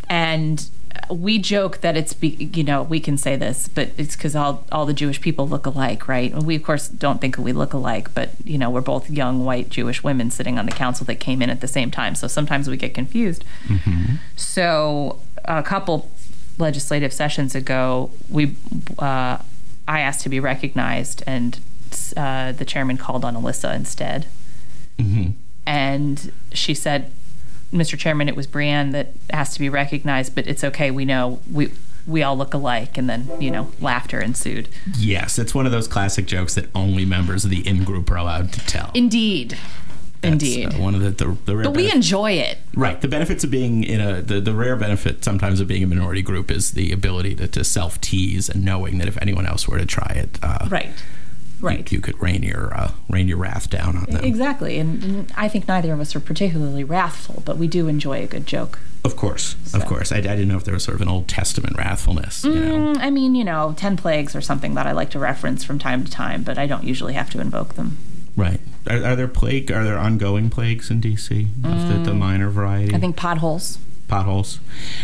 And 0.10 0.70
we 1.12 1.40
joke 1.40 1.82
that 1.82 1.96
it's, 1.96 2.14
be, 2.14 2.30
you 2.54 2.64
know, 2.64 2.84
we 2.84 3.00
can 3.00 3.18
say 3.18 3.36
this, 3.36 3.68
but 3.68 3.90
it's 3.98 4.16
because 4.16 4.36
all, 4.36 4.66
all 4.72 4.86
the 4.86 4.94
Jewish 4.94 5.22
people 5.22 5.48
look 5.48 5.66
alike, 5.66 6.08
right? 6.08 6.34
We, 6.34 6.56
of 6.56 6.64
course, 6.64 6.88
don't 6.88 7.20
think 7.22 7.38
we 7.38 7.54
look 7.54 7.74
alike, 7.74 8.14
but, 8.14 8.30
you 8.44 8.58
know, 8.58 8.70
we're 8.70 8.82
both 8.82 9.10
young 9.10 9.46
white 9.46 9.70
Jewish 9.70 10.04
women 10.04 10.32
sitting 10.32 10.58
on 10.58 10.66
the 10.66 10.72
council 10.72 11.06
that 11.06 11.16
came 11.16 11.42
in 11.42 11.50
at 11.50 11.62
the 11.62 11.68
same 11.68 11.92
time. 11.92 12.16
So 12.16 12.28
sometimes 12.28 12.70
we 12.70 12.78
get 12.78 12.94
confused. 12.94 13.44
So 14.36 15.20
a 15.46 15.64
couple 15.64 16.10
legislative 16.58 17.14
sessions 17.14 17.56
ago, 17.56 18.12
we 18.30 18.56
uh, 19.00 19.38
I 19.88 20.00
asked 20.02 20.22
to 20.22 20.30
be 20.30 20.40
recognized, 20.40 21.24
and 21.26 21.60
uh, 22.16 22.52
the 22.52 22.66
chairman 22.66 22.98
called 22.98 23.26
on 23.26 23.36
Elissa 23.36 23.74
instead. 23.74 24.28
And 25.66 26.32
she 26.52 26.74
said, 26.74 27.12
"Mr. 27.74 27.98
Chairman, 27.98 28.28
it 28.28 28.36
was 28.36 28.48
Brianne 28.48 28.92
that 28.94 29.14
has 29.32 29.54
to 29.54 29.60
be 29.60 29.70
recognized, 29.70 30.36
but 30.36 30.48
it's 30.48 30.64
okay. 30.64 30.92
We 30.92 31.06
know 31.06 31.40
we." 31.52 31.72
We 32.08 32.24
all 32.24 32.36
look 32.36 32.56
alike, 32.56 32.98
and 32.98 33.08
then 33.08 33.30
you 33.40 33.52
know, 33.52 33.70
laughter 33.80 34.20
ensued. 34.20 34.68
Yes, 34.98 35.38
it's 35.38 35.54
one 35.54 35.68
of 35.68 35.72
those 35.72 35.88
classic 35.88 36.26
jokes 36.26 36.56
that 36.56 36.68
only 36.74 37.06
members 37.06 37.44
of 37.44 37.52
the 37.52 37.68
in 37.68 37.84
group 37.84 38.10
are 38.10 38.16
allowed 38.16 38.52
to 38.54 38.66
tell. 38.66 38.90
Indeed, 38.96 39.56
That's, 40.22 40.32
indeed. 40.32 40.74
uh, 40.74 40.78
one 40.78 40.96
of 40.96 41.02
the 41.02 41.12
the, 41.12 41.38
the 41.46 41.56
rare 41.56 41.66
but 41.66 41.76
we 41.76 41.92
enjoy 41.92 42.32
it. 42.32 42.58
Right. 42.74 43.00
The 43.00 43.08
benefits 43.10 43.44
of 43.44 43.52
being 43.52 43.84
in 43.84 44.02
a 44.02 44.22
the, 44.24 44.42
the 44.42 44.54
rare 44.54 44.76
benefit 44.76 45.24
sometimes 45.24 45.60
of 45.60 45.68
being 45.68 45.84
a 45.84 45.88
minority 45.88 46.24
group 46.24 46.50
is 46.50 46.72
the 46.72 46.92
ability 46.92 47.36
to, 47.36 47.48
to 47.50 47.64
self 47.64 48.02
tease 48.02 48.50
and 48.50 48.66
knowing 48.66 48.98
that 48.98 49.08
if 49.08 49.22
anyone 49.22 49.46
else 49.46 49.68
were 49.68 49.78
to 49.78 49.86
try 49.86 50.12
it, 50.16 50.40
uh, 50.42 50.68
Right. 50.72 50.90
Right. 51.62 51.92
You, 51.92 51.98
you 51.98 52.02
could 52.02 52.22
rain 52.22 52.44
your 52.44 52.74
uh, 52.74 52.92
rain 53.10 53.28
your 53.28 53.38
wrath 53.38 53.70
down 53.70 53.98
on 53.98 54.06
them. 54.06 54.24
Exactly. 54.24 54.80
And, 54.80 55.04
and 55.04 55.34
I 55.36 55.48
think 55.50 55.68
neither 55.68 55.92
of 55.94 56.00
us 56.00 56.16
are 56.16 56.20
particularly 56.20 56.84
wrathful, 56.84 57.44
but 57.46 57.58
we 57.58 57.68
do 57.68 57.88
enjoy 57.88 58.24
a 58.24 58.28
good 58.28 58.46
joke. 58.48 58.80
Of 59.04 59.16
course, 59.16 59.56
of 59.74 59.86
course. 59.86 60.12
I, 60.12 60.18
I 60.18 60.22
didn't 60.22 60.50
know 60.50 60.58
if 60.58 60.66
there 60.66 60.74
was 60.74 60.84
sort 60.84 60.96
of 60.96 61.02
an 61.02 61.08
Old 61.08 61.28
Testament 61.30 61.78
wrathfulness. 61.78 62.44
You 62.44 62.54
know, 62.54 62.94
Mm, 62.94 62.98
I 63.00 63.10
mean, 63.10 63.34
you 63.34 63.46
know, 63.46 63.74
10 63.78 63.96
plagues 63.96 64.36
or 64.36 64.42
something 64.42 64.74
that 64.76 64.86
I 64.88 64.92
like 64.92 65.10
to 65.12 65.20
reference 65.20 65.64
from 65.64 65.80
time 65.80 66.04
to 66.04 66.12
time, 66.12 66.44
but 66.44 66.58
I 66.58 66.68
don't 66.68 66.84
usually 66.84 67.14
have 67.14 67.30
to 67.32 67.40
invoke 67.40 67.76
them. 67.76 67.98
right? 68.36 68.60
Are, 68.90 69.04
are 69.04 69.16
there 69.16 69.28
plague? 69.30 69.72
Are 69.72 69.84
there 69.86 69.98
ongoing 69.98 70.50
plagues 70.50 70.92
in 70.92 71.00
DC 71.02 71.48
of 71.64 71.88
the, 71.88 72.12
the 72.12 72.14
minor 72.14 72.50
variety? 72.50 72.92
Mm. 72.92 72.96
I 72.96 73.00
think 73.00 73.16
potholes. 73.16 73.78
Potholes. 74.10 74.60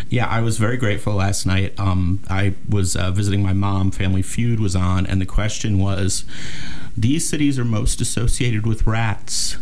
Yeah, 0.10 0.28
I 0.28 0.42
was 0.42 0.58
very 0.58 0.78
grateful 0.78 1.14
last 1.14 1.46
night. 1.46 1.74
Um, 1.80 2.22
I 2.30 2.54
was 2.68 2.96
uh, 2.96 3.12
visiting 3.12 3.42
my 3.42 3.54
mom. 3.54 3.92
Family 3.92 4.22
Feud 4.22 4.60
was 4.60 4.76
on, 4.76 5.06
and 5.06 5.22
the 5.22 5.26
question 5.26 5.80
was, 5.80 6.26
"These 6.98 7.28
cities 7.30 7.58
are 7.60 7.66
most 7.66 8.02
associated 8.02 8.66
with 8.68 8.86
rats." 8.86 9.58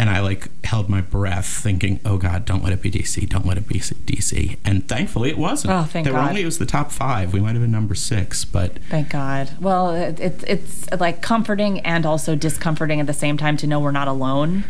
And 0.00 0.08
I 0.08 0.20
like 0.20 0.48
held 0.64 0.88
my 0.88 1.00
breath, 1.00 1.46
thinking, 1.48 1.98
"Oh 2.04 2.18
God, 2.18 2.44
don't 2.44 2.62
let 2.62 2.72
it 2.72 2.80
be 2.80 2.88
DC! 2.90 3.28
Don't 3.28 3.44
let 3.44 3.58
it 3.58 3.66
be 3.66 3.80
DC!" 3.80 4.56
And 4.64 4.86
thankfully, 4.86 5.28
it 5.30 5.38
wasn't. 5.38 5.72
Oh, 5.72 5.82
thank 5.82 6.04
there 6.04 6.14
were 6.14 6.20
God. 6.20 6.28
only 6.28 6.42
it 6.42 6.44
was 6.44 6.58
the 6.58 6.66
top 6.66 6.92
five. 6.92 7.32
We 7.32 7.40
might 7.40 7.52
have 7.54 7.62
been 7.62 7.72
number 7.72 7.96
six, 7.96 8.44
but 8.44 8.78
Thank 8.90 9.10
God. 9.10 9.50
Well, 9.60 9.90
it, 9.90 10.20
it, 10.20 10.44
it's 10.46 10.88
like 10.92 11.20
comforting 11.20 11.80
and 11.80 12.06
also 12.06 12.36
discomforting 12.36 13.00
at 13.00 13.08
the 13.08 13.12
same 13.12 13.36
time 13.36 13.56
to 13.56 13.66
know 13.66 13.80
we're 13.80 13.90
not 13.90 14.06
alone. 14.06 14.62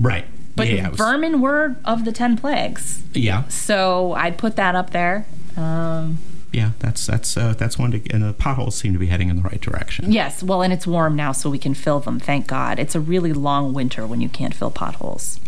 right. 0.00 0.24
But 0.56 0.68
yeah, 0.68 0.88
was- 0.90 0.98
vermin 0.98 1.40
were 1.40 1.76
of 1.84 2.04
the 2.04 2.12
10 2.12 2.36
plagues. 2.36 3.02
yeah, 3.14 3.44
So 3.48 4.12
I'd 4.12 4.36
put 4.38 4.56
that 4.56 4.74
up 4.74 4.90
there. 4.90 5.26
Um, 5.56 6.18
yeah. 6.52 6.72
That's 6.80 7.06
that's 7.06 7.36
uh, 7.36 7.54
that's 7.54 7.78
one. 7.78 7.92
To, 7.92 8.00
and 8.12 8.22
the 8.22 8.32
potholes 8.34 8.74
seem 8.76 8.92
to 8.92 8.98
be 8.98 9.06
heading 9.06 9.28
in 9.30 9.36
the 9.36 9.42
right 9.42 9.60
direction. 9.60 10.12
yes, 10.12 10.42
well, 10.42 10.60
and 10.62 10.72
it's 10.72 10.86
warm 10.86 11.16
now, 11.16 11.32
so 11.32 11.48
we 11.48 11.58
can 11.58 11.72
fill 11.74 12.00
them. 12.00 12.20
Thank 12.20 12.46
God. 12.46 12.78
It's 12.78 12.94
a 12.94 13.00
really 13.00 13.32
long 13.32 13.72
winter 13.72 14.06
when 14.06 14.20
you 14.20 14.28
can't 14.28 14.54
fill 14.54 14.70
potholes. 14.70 15.40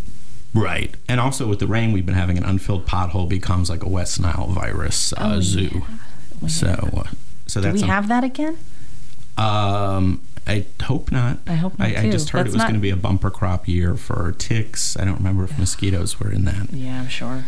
Right. 0.55 0.95
And 1.09 1.21
also 1.21 1.47
with 1.47 1.59
the 1.59 1.67
rain 1.67 1.93
we've 1.93 2.07
been 2.07 2.15
having, 2.15 2.39
an 2.39 2.45
unfilled 2.45 2.87
pothole 2.87 3.29
becomes 3.29 3.69
like 3.69 3.83
a 3.83 3.89
West 3.89 4.21
Nile 4.21 4.47
virus 4.49 5.13
uh, 5.15 5.35
Oh, 5.37 5.41
zoo. 5.41 5.83
So, 6.49 6.69
uh, 6.97 7.05
so 7.47 7.61
Do 7.61 7.73
we 7.73 7.81
have 7.83 8.09
that 8.09 8.25
again? 8.25 8.57
um, 9.37 10.21
I 10.47 10.67
hope 10.83 11.11
not. 11.11 11.39
I 11.47 11.55
hope 11.55 11.79
not, 11.79 11.89
I, 11.89 12.03
I 12.03 12.11
just 12.11 12.31
heard 12.31 12.41
Let's 12.41 12.49
it 12.49 12.53
was 12.53 12.59
not- 12.59 12.65
going 12.69 12.75
to 12.75 12.81
be 12.81 12.91
a 12.91 12.97
bumper 12.97 13.31
crop 13.31 13.67
year 13.67 13.95
for 13.97 14.33
ticks. 14.39 14.97
I 14.99 15.05
don't 15.05 15.17
remember 15.17 15.45
if 15.45 15.59
mosquitoes 15.59 16.21
were 16.21 16.31
in 16.31 16.45
that. 16.45 16.71
Yeah, 16.73 17.01
I'm 17.01 17.09
sure. 17.09 17.45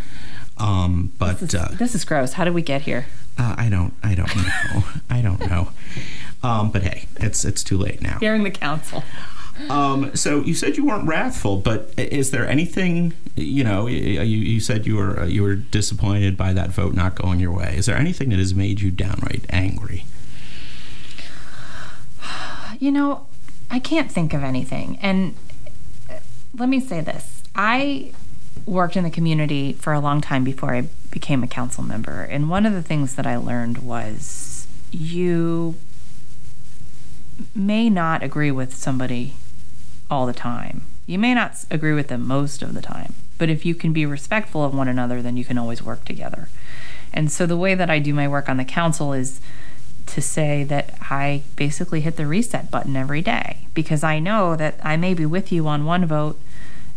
Um, 0.59 1.12
but 1.19 1.38
This 1.41 1.53
is, 1.53 1.55
uh, 1.61 1.75
this 1.79 1.95
is 1.95 2.05
gross. 2.07 2.33
How 2.35 2.45
did 2.45 2.55
we 2.55 2.62
get 2.62 2.83
here? 2.83 3.07
uh, 3.38 3.55
I 3.59 3.69
don't. 3.69 3.93
I 4.03 4.15
don't 4.15 4.35
know. 4.35 4.85
I 5.11 5.21
don't 5.21 5.41
know. 5.50 5.69
Um, 6.43 6.71
but 6.71 6.83
hey, 6.83 7.05
it's 7.17 7.45
it's 7.45 7.62
too 7.62 7.76
late 7.76 8.00
now. 8.00 8.19
Hearing 8.21 8.43
the 8.45 8.50
council. 8.50 9.05
Um, 9.69 10.15
so 10.17 10.41
you 10.43 10.55
said 10.55 10.76
you 10.79 10.87
weren't 10.87 11.07
wrathful, 11.07 11.57
but 11.59 11.93
is 11.99 12.31
there 12.31 12.47
anything 12.49 13.12
you 13.37 13.65
know? 13.65 13.87
You, 13.87 13.99
you 14.23 14.61
said 14.61 14.87
you 14.87 14.97
were 14.97 15.25
you 15.26 15.43
were 15.43 15.57
disappointed 15.57 16.37
by 16.38 16.55
that 16.55 16.71
vote 16.71 16.95
not 16.95 17.15
going 17.15 17.41
your 17.41 17.53
way. 17.53 17.75
Is 17.76 17.85
there 17.87 17.97
anything 17.97 18.31
that 18.31 18.38
has 18.38 18.55
made 18.55 18.81
you 18.81 18.91
downright 18.91 19.45
angry? 19.50 20.05
You 22.78 22.90
know, 22.92 23.26
I 23.70 23.78
can't 23.78 24.11
think 24.11 24.32
of 24.35 24.42
anything. 24.42 24.99
And 25.02 25.35
uh, 26.11 26.14
let 26.56 26.68
me 26.68 26.80
say 26.80 27.00
this 27.00 27.42
I 27.54 28.12
worked 28.64 28.96
in 28.96 29.04
the 29.04 29.11
community 29.11 29.73
for 29.75 29.92
a 29.92 30.00
long 30.00 30.20
time 30.20 30.44
before 30.44 30.75
I 30.75 30.88
became 31.11 31.42
a 31.42 31.49
council 31.49 31.85
member. 31.85 32.23
And 32.23 32.50
one 32.50 32.66
of 32.66 32.73
the 32.73 32.82
things 32.82 33.14
that 33.14 33.26
I 33.26 33.37
learned 33.37 33.78
was 33.78 34.66
you 34.90 35.76
may 37.54 37.90
not 37.90 38.23
agree 38.23 38.50
with 38.50 38.75
somebody 38.75 39.35
all 40.11 40.26
the 40.26 40.32
time. 40.32 40.82
You 41.06 41.18
may 41.18 41.35
not 41.35 41.64
agree 41.70 41.92
with 41.92 42.08
them 42.08 42.26
most 42.26 42.62
of 42.62 42.75
the 42.75 42.82
time. 42.82 43.14
But 43.38 43.50
if 43.50 43.66
you 43.66 43.75
can 43.75 43.92
be 43.92 44.06
respectful 44.06 44.64
of 44.64 44.75
one 44.75 44.88
another, 44.88 45.20
then 45.20 45.37
you 45.37 45.44
can 45.44 45.58
always 45.58 45.82
work 45.82 46.04
together. 46.04 46.49
And 47.12 47.30
so 47.30 47.46
the 47.46 47.56
way 47.56 47.75
that 47.75 47.90
I 47.90 47.99
do 47.99 48.14
my 48.14 48.26
work 48.26 48.49
on 48.49 48.56
the 48.56 48.64
council 48.64 49.12
is 49.12 49.40
to 50.06 50.22
say 50.22 50.64
that 50.64 50.94
I 51.02 51.42
basically 51.56 52.00
hit 52.00 52.16
the 52.16 52.26
reset 52.26 52.70
button 52.70 52.96
every 52.96 53.22
day 53.22 53.66
because 53.75 54.02
I 54.04 54.18
know 54.18 54.56
that 54.56 54.78
I 54.82 54.96
may 54.96 55.14
be 55.14 55.26
with 55.26 55.52
you 55.52 55.66
on 55.66 55.84
one 55.84 56.06
vote 56.06 56.38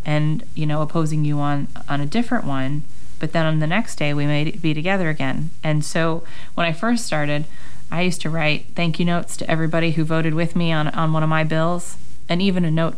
and 0.06 0.44
you 0.56 0.66
know 0.66 0.82
opposing 0.82 1.26
you 1.26 1.40
on 1.40 1.68
on 1.90 2.00
a 2.00 2.06
different 2.06 2.46
one 2.46 2.84
but 3.20 3.34
then 3.34 3.46
on 3.46 3.60
the 3.60 3.68
next 3.68 3.98
day 3.98 4.14
we 4.14 4.26
may 4.26 4.52
be 4.52 4.74
together 4.74 5.10
again. 5.10 5.50
And 5.62 5.84
so 5.84 6.24
when 6.56 6.66
I 6.66 6.72
first 6.72 7.06
started 7.06 7.46
I 7.92 8.02
used 8.02 8.22
to 8.22 8.30
write 8.30 8.68
thank 8.76 9.00
you 9.00 9.06
notes 9.06 9.36
to 9.38 9.50
everybody 9.50 9.92
who 9.92 10.04
voted 10.04 10.34
with 10.34 10.56
me 10.56 10.72
on 10.72 10.88
on 10.90 11.12
one 11.12 11.24
of 11.24 11.30
my 11.30 11.44
bills 11.44 11.98
and 12.30 12.42
even 12.42 12.64
a 12.64 12.72
note 12.72 12.96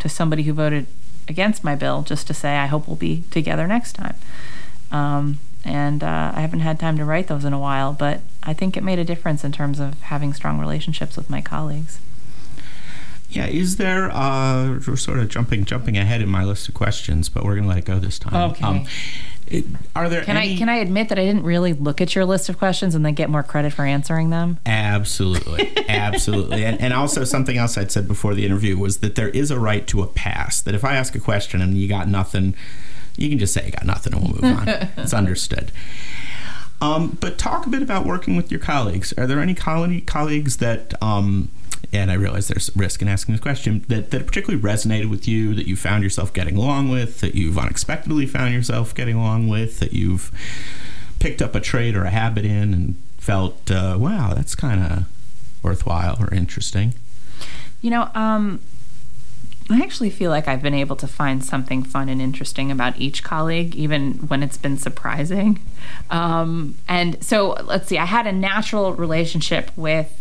to 0.00 0.08
somebody 0.08 0.42
who 0.42 0.52
voted 0.52 0.86
against 1.28 1.64
my 1.64 1.74
bill 1.74 2.02
just 2.02 2.26
to 2.26 2.34
say 2.34 2.56
I 2.56 2.66
hope 2.66 2.86
we'll 2.86 2.96
be 2.96 3.22
together 3.30 3.66
next 3.66 3.94
time. 3.94 4.16
Um, 4.90 5.38
and 5.64 6.04
uh, 6.04 6.32
I 6.34 6.40
haven't 6.40 6.60
had 6.60 6.78
time 6.78 6.98
to 6.98 7.04
write 7.04 7.28
those 7.28 7.44
in 7.44 7.52
a 7.52 7.58
while, 7.58 7.92
but 7.92 8.20
I 8.44 8.54
think 8.54 8.76
it 8.76 8.82
made 8.82 8.98
a 8.98 9.04
difference 9.04 9.44
in 9.44 9.52
terms 9.52 9.80
of 9.80 10.00
having 10.02 10.34
strong 10.34 10.58
relationships 10.58 11.16
with 11.16 11.30
my 11.30 11.40
colleagues. 11.40 12.00
Yeah, 13.30 13.46
is 13.46 13.76
there 13.76 14.10
uh, 14.12 14.80
we're 14.86 14.96
sort 14.96 15.18
of 15.18 15.28
jumping 15.28 15.64
jumping 15.64 15.96
ahead 15.96 16.20
in 16.22 16.28
my 16.28 16.44
list 16.44 16.68
of 16.68 16.74
questions, 16.74 17.28
but 17.28 17.44
we're 17.44 17.54
going 17.54 17.64
to 17.64 17.68
let 17.68 17.78
it 17.78 17.84
go 17.84 17.98
this 17.98 18.18
time. 18.18 18.52
Okay. 18.52 18.86
it- 19.46 19.64
are 19.94 20.08
there 20.08 20.22
Can 20.22 20.36
any? 20.36 20.54
I 20.54 20.56
can 20.56 20.68
I 20.68 20.76
admit 20.76 21.08
that 21.08 21.18
I 21.18 21.24
didn't 21.24 21.42
really 21.42 21.72
look 21.72 22.00
at 22.00 22.14
your 22.14 22.24
list 22.24 22.48
of 22.48 22.58
questions 22.58 22.94
and 22.94 23.04
then 23.04 23.14
get 23.14 23.28
more 23.28 23.42
credit 23.42 23.72
for 23.72 23.84
answering 23.84 24.30
them? 24.30 24.58
Absolutely, 24.66 25.72
absolutely, 25.88 26.64
and, 26.64 26.80
and 26.80 26.92
also 26.92 27.24
something 27.24 27.56
else 27.58 27.76
I'd 27.76 27.90
said 27.90 28.06
before 28.08 28.34
the 28.34 28.46
interview 28.46 28.78
was 28.78 28.98
that 28.98 29.16
there 29.16 29.28
is 29.30 29.50
a 29.50 29.58
right 29.58 29.86
to 29.88 30.02
a 30.02 30.06
pass. 30.06 30.60
That 30.60 30.74
if 30.74 30.84
I 30.84 30.94
ask 30.94 31.14
a 31.14 31.20
question 31.20 31.60
and 31.60 31.76
you 31.76 31.88
got 31.88 32.08
nothing, 32.08 32.54
you 33.16 33.28
can 33.28 33.38
just 33.38 33.52
say 33.52 33.66
you 33.66 33.72
got 33.72 33.84
nothing 33.84 34.14
and 34.14 34.22
we'll 34.22 34.40
move 34.40 34.58
on. 34.60 34.68
it's 34.96 35.12
understood. 35.12 35.72
Um, 36.80 37.16
but 37.20 37.38
talk 37.38 37.66
a 37.66 37.70
bit 37.70 37.82
about 37.82 38.04
working 38.04 38.36
with 38.36 38.50
your 38.50 38.60
colleagues. 38.60 39.12
Are 39.14 39.26
there 39.26 39.40
any 39.40 39.54
colleague, 39.54 40.06
colleagues 40.06 40.58
that, 40.58 41.00
um, 41.02 41.50
and 41.92 42.10
I 42.10 42.14
realize 42.14 42.48
there's 42.48 42.70
risk 42.76 43.00
in 43.00 43.08
asking 43.08 43.34
this 43.34 43.42
question, 43.42 43.84
that, 43.88 44.10
that 44.10 44.26
particularly 44.26 44.62
resonated 44.62 45.08
with 45.08 45.26
you, 45.26 45.54
that 45.54 45.66
you 45.66 45.76
found 45.76 46.02
yourself 46.02 46.32
getting 46.32 46.56
along 46.56 46.90
with, 46.90 47.20
that 47.20 47.34
you've 47.34 47.56
unexpectedly 47.56 48.26
found 48.26 48.52
yourself 48.52 48.94
getting 48.94 49.16
along 49.16 49.48
with, 49.48 49.78
that 49.80 49.92
you've 49.92 50.30
picked 51.20 51.40
up 51.40 51.54
a 51.54 51.60
trait 51.60 51.96
or 51.96 52.04
a 52.04 52.10
habit 52.10 52.44
in 52.44 52.74
and 52.74 52.96
felt, 53.16 53.70
uh, 53.70 53.96
wow, 53.98 54.34
that's 54.34 54.54
kind 54.54 54.82
of 54.82 55.04
worthwhile 55.62 56.16
or 56.20 56.32
interesting? 56.34 56.92
You 57.80 57.90
know, 57.90 58.10
um, 58.14 58.60
I 59.70 59.80
actually 59.80 60.10
feel 60.10 60.30
like 60.30 60.46
I've 60.46 60.60
been 60.60 60.74
able 60.74 60.96
to 60.96 61.08
find 61.08 61.42
something 61.42 61.82
fun 61.82 62.10
and 62.10 62.20
interesting 62.20 62.70
about 62.70 62.98
each 62.98 63.24
colleague, 63.24 63.74
even 63.74 64.14
when 64.28 64.42
it's 64.42 64.58
been 64.58 64.76
surprising. 64.76 65.60
Um, 66.10 66.76
and 66.86 67.22
so, 67.24 67.52
let's 67.64 67.88
see, 67.88 67.96
I 67.96 68.04
had 68.04 68.26
a 68.26 68.32
natural 68.32 68.92
relationship 68.92 69.70
with 69.74 70.12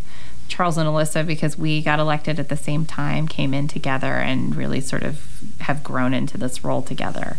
Charles 0.47 0.77
and 0.77 0.87
Elissa 0.87 1.23
because 1.23 1.57
we 1.57 1.81
got 1.81 1.99
elected 1.99 2.39
at 2.39 2.47
the 2.47 2.55
same 2.55 2.85
time, 2.85 3.27
came 3.27 3.53
in 3.53 3.67
together, 3.67 4.13
and 4.13 4.55
really 4.55 4.79
sort 4.79 5.03
of 5.03 5.25
have 5.61 5.83
grown 5.83 6.13
into 6.13 6.37
this 6.37 6.63
role 6.63 6.81
together. 6.81 7.37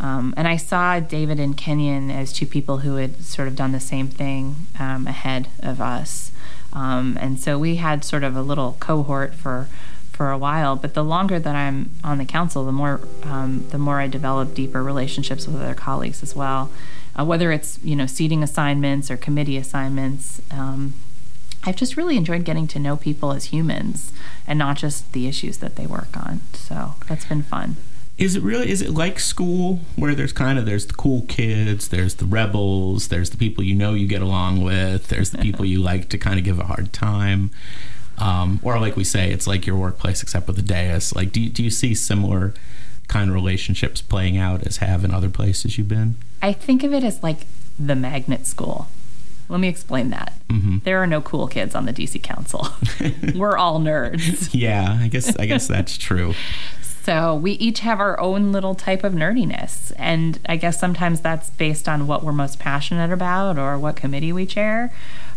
Um, 0.00 0.32
and 0.36 0.48
I 0.48 0.56
saw 0.56 1.00
David 1.00 1.38
and 1.38 1.56
Kenyan 1.56 2.10
as 2.10 2.32
two 2.32 2.46
people 2.46 2.78
who 2.78 2.96
had 2.96 3.24
sort 3.24 3.46
of 3.46 3.54
done 3.56 3.72
the 3.72 3.80
same 3.80 4.08
thing 4.08 4.56
um, 4.78 5.06
ahead 5.06 5.48
of 5.60 5.80
us. 5.80 6.32
Um, 6.72 7.18
and 7.20 7.38
so 7.38 7.58
we 7.58 7.76
had 7.76 8.04
sort 8.04 8.24
of 8.24 8.34
a 8.34 8.42
little 8.42 8.76
cohort 8.80 9.34
for 9.34 9.68
for 10.12 10.30
a 10.30 10.38
while. 10.38 10.76
But 10.76 10.94
the 10.94 11.02
longer 11.02 11.38
that 11.38 11.56
I'm 11.56 11.90
on 12.04 12.18
the 12.18 12.24
council, 12.24 12.64
the 12.64 12.72
more 12.72 13.00
um, 13.24 13.66
the 13.70 13.78
more 13.78 14.00
I 14.00 14.06
develop 14.06 14.54
deeper 14.54 14.82
relationships 14.82 15.46
with 15.46 15.56
other 15.56 15.74
colleagues 15.74 16.22
as 16.22 16.36
well. 16.36 16.70
Uh, 17.18 17.24
whether 17.24 17.52
it's 17.52 17.78
you 17.82 17.96
know 17.96 18.06
seating 18.06 18.42
assignments 18.42 19.10
or 19.10 19.16
committee 19.16 19.56
assignments, 19.56 20.40
um, 20.50 20.94
I've 21.64 21.76
just 21.76 21.96
really 21.96 22.16
enjoyed 22.16 22.44
getting 22.44 22.66
to 22.68 22.78
know 22.78 22.96
people 22.96 23.32
as 23.32 23.46
humans 23.46 24.12
and 24.46 24.58
not 24.58 24.76
just 24.76 25.12
the 25.12 25.26
issues 25.26 25.58
that 25.58 25.76
they 25.76 25.86
work 25.86 26.16
on. 26.16 26.40
So 26.54 26.94
that's 27.08 27.24
been 27.24 27.42
fun. 27.42 27.76
Is 28.18 28.36
it 28.36 28.42
really? 28.42 28.70
Is 28.70 28.82
it 28.82 28.90
like 28.90 29.18
school 29.18 29.80
where 29.96 30.14
there's 30.14 30.32
kind 30.32 30.58
of 30.58 30.66
there's 30.66 30.86
the 30.86 30.94
cool 30.94 31.22
kids, 31.22 31.88
there's 31.88 32.16
the 32.16 32.26
rebels, 32.26 33.08
there's 33.08 33.30
the 33.30 33.36
people 33.36 33.64
you 33.64 33.74
know 33.74 33.94
you 33.94 34.06
get 34.06 34.22
along 34.22 34.62
with, 34.62 35.08
there's 35.08 35.30
the 35.30 35.38
people 35.38 35.64
you 35.72 35.80
like 35.80 36.08
to 36.10 36.18
kind 36.18 36.38
of 36.38 36.44
give 36.44 36.58
a 36.58 36.64
hard 36.64 36.92
time, 36.92 37.50
um, 38.18 38.60
or 38.62 38.78
like 38.78 38.96
we 38.96 39.04
say, 39.04 39.30
it's 39.30 39.46
like 39.46 39.66
your 39.66 39.76
workplace 39.76 40.22
except 40.22 40.46
with 40.46 40.58
a 40.58 40.62
dais. 40.62 41.14
Like, 41.14 41.32
do 41.32 41.40
you, 41.40 41.50
do 41.50 41.62
you 41.62 41.70
see 41.70 41.94
similar 41.94 42.54
kind 43.08 43.30
of 43.30 43.34
relationships 43.34 44.00
playing 44.00 44.38
out 44.38 44.66
as 44.66 44.78
have 44.78 45.04
in 45.04 45.12
other 45.12 45.28
places 45.28 45.76
you've 45.78 45.88
been? 45.88 46.16
I 46.40 46.52
think 46.52 46.82
of 46.82 46.92
it 46.92 47.04
as 47.04 47.22
like 47.22 47.46
the 47.78 47.94
magnet 47.94 48.46
school. 48.46 48.88
Let 49.48 49.60
me 49.60 49.68
explain 49.68 50.10
that. 50.10 50.32
There 50.84 51.02
are 51.02 51.06
no 51.06 51.20
cool 51.20 51.46
kids 51.46 51.74
on 51.74 51.84
the 51.84 51.92
DC 51.92 52.22
Council. 52.22 52.68
We're 53.34 53.56
all 53.58 53.80
nerds. 53.80 54.48
Yeah, 54.52 54.98
I 55.00 55.08
guess 55.08 55.36
I 55.36 55.46
guess 55.46 55.66
that's 55.66 55.98
true. 55.98 56.34
So 57.02 57.34
we 57.34 57.52
each 57.52 57.80
have 57.80 57.98
our 57.98 58.18
own 58.20 58.52
little 58.52 58.76
type 58.76 59.02
of 59.02 59.12
nerdiness. 59.12 59.90
And 59.96 60.38
I 60.48 60.54
guess 60.54 60.78
sometimes 60.78 61.20
that's 61.20 61.50
based 61.50 61.88
on 61.88 62.06
what 62.06 62.22
we're 62.22 62.32
most 62.32 62.60
passionate 62.60 63.10
about 63.10 63.58
or 63.58 63.76
what 63.76 63.96
committee 63.96 64.32
we 64.32 64.46
chair. 64.46 64.92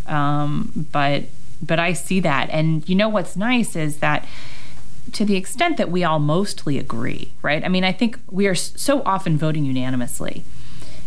Um, 0.06 0.86
but 0.92 1.24
but 1.62 1.78
I 1.78 1.92
see 1.92 2.20
that. 2.20 2.48
And 2.50 2.88
you 2.88 2.94
know 2.94 3.08
what's 3.08 3.36
nice 3.36 3.76
is 3.76 3.98
that 3.98 4.26
to 5.12 5.24
the 5.24 5.36
extent 5.36 5.76
that 5.76 5.90
we 5.90 6.04
all 6.04 6.18
mostly 6.18 6.78
agree, 6.78 7.32
right? 7.42 7.64
I 7.64 7.68
mean, 7.68 7.84
I 7.84 7.92
think 7.92 8.18
we 8.30 8.46
are 8.46 8.54
so 8.54 9.02
often 9.04 9.38
voting 9.38 9.64
unanimously. 9.64 10.44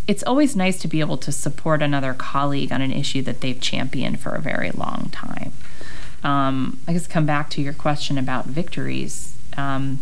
It's 0.08 0.24
always 0.24 0.56
nice 0.56 0.80
to 0.82 0.88
be 0.88 1.02
able 1.02 1.18
to 1.18 1.32
support 1.32 1.82
another 1.82 2.14
colleague 2.14 2.72
on 2.72 2.82
an 2.82 2.92
issue 2.92 3.22
that 3.24 3.42
they've 3.42 3.60
championed 3.60 4.20
for 4.20 4.32
a 4.32 4.42
very 4.42 4.72
long 4.72 5.10
time. 5.12 5.52
Um, 6.24 6.80
I 6.88 6.94
guess 6.94 7.08
come 7.08 7.26
back 7.26 7.50
to 7.52 7.62
your 7.62 7.74
question 7.74 8.18
about 8.18 8.46
victories. 8.46 9.36
Um, 9.56 10.00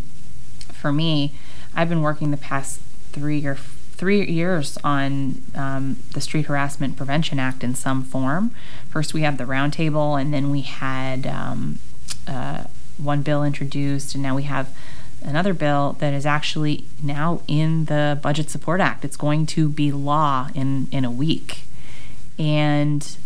for 0.72 0.92
me, 0.92 1.34
I've 1.76 1.90
been 1.90 2.02
working 2.02 2.32
the 2.32 2.38
past 2.38 2.80
three 3.12 3.46
or 3.46 3.56
three 3.98 4.26
years 4.26 4.78
on 4.84 5.42
um, 5.56 5.98
the 6.14 6.22
Street 6.22 6.46
Harassment 6.46 6.96
Prevention 6.96 7.40
Act 7.40 7.64
in 7.64 7.74
some 7.74 8.04
form. 8.04 8.52
First, 8.90 9.14
we 9.14 9.22
had 9.22 9.38
the 9.38 9.44
roundtable, 9.44 10.20
and 10.20 10.34
then 10.34 10.52
we 10.52 10.62
had 10.62 11.26
um, 11.26 11.80
uh, 12.28 12.66
one 12.98 13.24
bill 13.24 13.44
introduced, 13.44 14.14
and 14.14 14.24
now 14.24 14.36
we 14.36 14.44
have 14.44 14.70
another 15.24 15.54
bill 15.54 15.98
that 16.00 16.14
is 16.14 16.26
actually 16.26 16.86
now 17.02 17.42
in 17.48 17.86
the 17.86 18.20
Budget 18.22 18.50
Support 18.52 18.82
Act. 18.82 19.04
It's 19.04 19.18
going 19.18 19.48
to 19.48 19.68
be 19.68 19.92
law 19.92 20.50
in 20.54 20.88
in 20.92 21.04
a 21.04 21.12
week, 21.12 21.64
and 22.38 23.18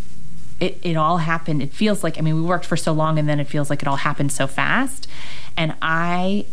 it, 0.61 0.77
it 0.81 0.95
all 0.95 1.17
happened. 1.17 1.61
It 1.61 1.73
feels 1.73 2.01
like 2.01 2.17
I 2.17 2.21
mean 2.21 2.35
we 2.35 2.41
worked 2.41 2.65
for 2.65 2.77
so 2.77 2.93
long, 2.93 3.19
and 3.19 3.27
then 3.27 3.41
it 3.41 3.47
feels 3.47 3.69
like 3.69 3.81
it 3.81 3.87
all 3.89 3.97
happened 3.97 4.31
so 4.31 4.47
fast, 4.47 5.05
and 5.57 5.75
I 5.81 6.45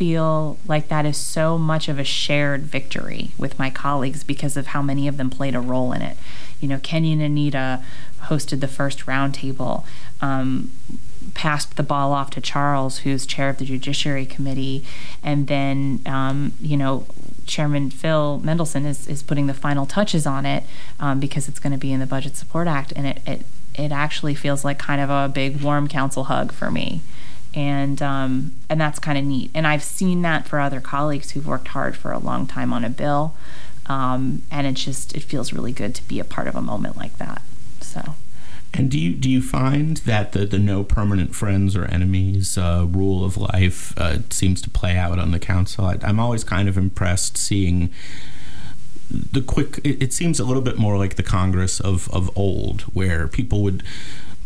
feel 0.00 0.56
like 0.66 0.88
that 0.88 1.04
is 1.04 1.18
so 1.18 1.58
much 1.58 1.86
of 1.86 1.98
a 1.98 2.04
shared 2.04 2.62
victory 2.62 3.32
with 3.36 3.58
my 3.58 3.68
colleagues 3.68 4.24
because 4.24 4.56
of 4.56 4.68
how 4.68 4.80
many 4.80 5.06
of 5.06 5.18
them 5.18 5.28
played 5.28 5.54
a 5.54 5.60
role 5.60 5.92
in 5.92 6.00
it. 6.00 6.16
You 6.58 6.68
know, 6.68 6.80
Kenny 6.82 7.12
and 7.12 7.20
Anita 7.20 7.82
hosted 8.22 8.60
the 8.60 8.66
first 8.66 9.00
roundtable, 9.00 9.84
um, 10.22 10.70
passed 11.34 11.76
the 11.76 11.82
ball 11.82 12.14
off 12.14 12.30
to 12.30 12.40
Charles, 12.40 13.00
who's 13.00 13.26
chair 13.26 13.50
of 13.50 13.58
the 13.58 13.66
Judiciary 13.66 14.24
Committee, 14.24 14.86
and 15.22 15.48
then, 15.48 16.00
um, 16.06 16.54
you 16.62 16.78
know, 16.78 17.06
Chairman 17.44 17.90
Phil 17.90 18.40
Mendelson 18.42 18.86
is, 18.86 19.06
is 19.06 19.22
putting 19.22 19.48
the 19.48 19.54
final 19.54 19.84
touches 19.84 20.26
on 20.26 20.46
it 20.46 20.64
um, 20.98 21.20
because 21.20 21.46
it's 21.46 21.58
going 21.58 21.74
to 21.74 21.78
be 21.78 21.92
in 21.92 22.00
the 22.00 22.06
Budget 22.06 22.36
Support 22.36 22.68
Act, 22.68 22.94
and 22.96 23.06
it, 23.06 23.20
it 23.26 23.44
it 23.74 23.92
actually 23.92 24.34
feels 24.34 24.64
like 24.64 24.78
kind 24.78 25.00
of 25.00 25.10
a 25.10 25.28
big 25.28 25.60
warm 25.60 25.88
council 25.88 26.24
hug 26.24 26.52
for 26.52 26.70
me 26.70 27.02
and 27.54 28.00
um, 28.02 28.54
and 28.68 28.80
that's 28.80 28.98
kind 28.98 29.18
of 29.18 29.24
neat. 29.24 29.50
And 29.54 29.66
I've 29.66 29.82
seen 29.82 30.22
that 30.22 30.46
for 30.46 30.60
other 30.60 30.80
colleagues 30.80 31.32
who've 31.32 31.46
worked 31.46 31.68
hard 31.68 31.96
for 31.96 32.12
a 32.12 32.18
long 32.18 32.46
time 32.46 32.72
on 32.72 32.84
a 32.84 32.90
bill, 32.90 33.34
um, 33.86 34.42
and 34.50 34.66
it's 34.66 34.84
just 34.84 35.14
it 35.14 35.22
feels 35.22 35.52
really 35.52 35.72
good 35.72 35.94
to 35.96 36.08
be 36.08 36.20
a 36.20 36.24
part 36.24 36.46
of 36.46 36.54
a 36.54 36.62
moment 36.62 36.96
like 36.96 37.18
that. 37.18 37.42
So. 37.80 38.14
And 38.72 38.88
do 38.88 39.00
you 39.00 39.14
do 39.14 39.28
you 39.28 39.42
find 39.42 39.96
that 39.98 40.30
the, 40.30 40.46
the 40.46 40.58
no 40.58 40.84
permanent 40.84 41.34
friends 41.34 41.74
or 41.74 41.86
enemies 41.86 42.56
uh, 42.56 42.86
rule 42.88 43.24
of 43.24 43.36
life 43.36 43.98
uh, 43.98 44.18
seems 44.30 44.62
to 44.62 44.70
play 44.70 44.96
out 44.96 45.18
on 45.18 45.32
the 45.32 45.40
council? 45.40 45.86
I, 45.86 45.98
am 46.02 46.20
always 46.20 46.44
kind 46.44 46.68
of 46.68 46.78
impressed 46.78 47.36
seeing 47.36 47.90
the 49.10 49.40
quick. 49.40 49.80
It, 49.82 50.00
it, 50.00 50.12
seems 50.12 50.38
a 50.38 50.44
little 50.44 50.62
bit 50.62 50.78
more 50.78 50.96
like 50.96 51.16
the 51.16 51.24
Congress 51.24 51.80
of 51.80 52.08
of 52.10 52.30
old, 52.38 52.82
where 52.94 53.26
people 53.26 53.62
would 53.64 53.82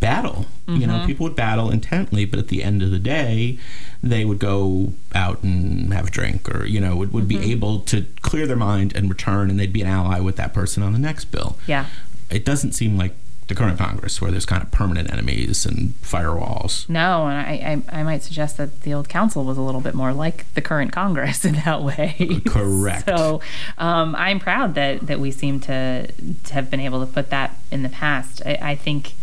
battle. 0.04 0.44
Mm-hmm. 0.66 0.80
You 0.80 0.86
know, 0.86 0.92
mm-hmm. 0.94 1.06
people 1.06 1.24
would 1.24 1.36
battle 1.36 1.70
intently, 1.70 2.26
but 2.26 2.38
at 2.38 2.48
the 2.48 2.62
end 2.62 2.82
of 2.82 2.90
the 2.90 2.98
day, 2.98 3.58
they 4.02 4.24
would 4.24 4.38
go 4.38 4.92
out 5.14 5.42
and 5.42 5.92
have 5.94 6.08
a 6.08 6.10
drink 6.10 6.54
or, 6.54 6.66
you 6.66 6.78
know, 6.78 6.94
would, 6.94 7.12
would 7.12 7.24
mm-hmm. 7.24 7.40
be 7.40 7.52
able 7.52 7.80
to 7.80 8.04
clear 8.20 8.46
their 8.46 8.56
mind 8.56 8.94
and 8.94 9.08
return, 9.08 9.48
and 9.48 9.58
they'd 9.58 9.72
be 9.72 9.80
an 9.80 9.88
ally 9.88 10.20
with 10.20 10.36
that 10.36 10.52
person 10.52 10.82
on 10.82 10.92
the 10.92 10.98
next 10.98 11.26
bill. 11.26 11.56
Yeah. 11.66 11.86
It 12.30 12.44
doesn't 12.44 12.72
seem 12.72 12.98
like 12.98 13.14
the 13.46 13.54
current 13.54 13.78
Congress, 13.78 14.20
where 14.20 14.30
there's 14.30 14.46
kind 14.46 14.62
of 14.62 14.70
permanent 14.70 15.10
enemies 15.10 15.66
and 15.66 15.94
firewalls. 16.02 16.88
No, 16.88 17.26
and 17.26 17.38
I, 17.38 17.82
I, 17.90 18.00
I, 18.00 18.02
might 18.02 18.22
suggest 18.22 18.56
that 18.56 18.82
the 18.82 18.94
old 18.94 19.10
council 19.10 19.44
was 19.44 19.58
a 19.58 19.60
little 19.60 19.82
bit 19.82 19.94
more 19.94 20.14
like 20.14 20.52
the 20.54 20.62
current 20.62 20.92
Congress 20.92 21.44
in 21.50 21.54
that 21.56 21.82
way. 21.82 22.40
Correct. 22.46 23.06
so 23.06 23.40
um, 23.78 24.14
I'm 24.16 24.38
proud 24.38 24.74
that, 24.74 25.06
that 25.06 25.20
we 25.20 25.30
seem 25.30 25.60
to, 25.60 26.10
to 26.10 26.54
have 26.54 26.70
been 26.70 26.80
able 26.80 27.04
to 27.04 27.10
put 27.10 27.30
that 27.30 27.58
in 27.70 27.82
the 27.82 27.90
past. 27.90 28.42
I, 28.46 28.58
I 28.60 28.74
think 28.76 29.14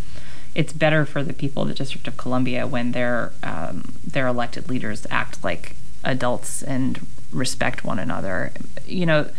it's 0.53 0.73
better 0.73 1.05
for 1.05 1.23
the 1.23 1.33
people 1.33 1.63
of 1.63 1.69
the 1.69 1.73
District 1.73 2.07
of 2.07 2.17
Columbia 2.17 2.67
when 2.67 2.91
their 2.91 3.31
um, 3.43 3.93
their 4.05 4.27
elected 4.27 4.69
leaders 4.69 5.07
act 5.09 5.43
like 5.43 5.75
adults 6.03 6.61
and 6.63 7.05
respect 7.31 7.83
one 7.83 7.99
another. 7.99 8.51
You 8.85 9.05
know, 9.05 9.29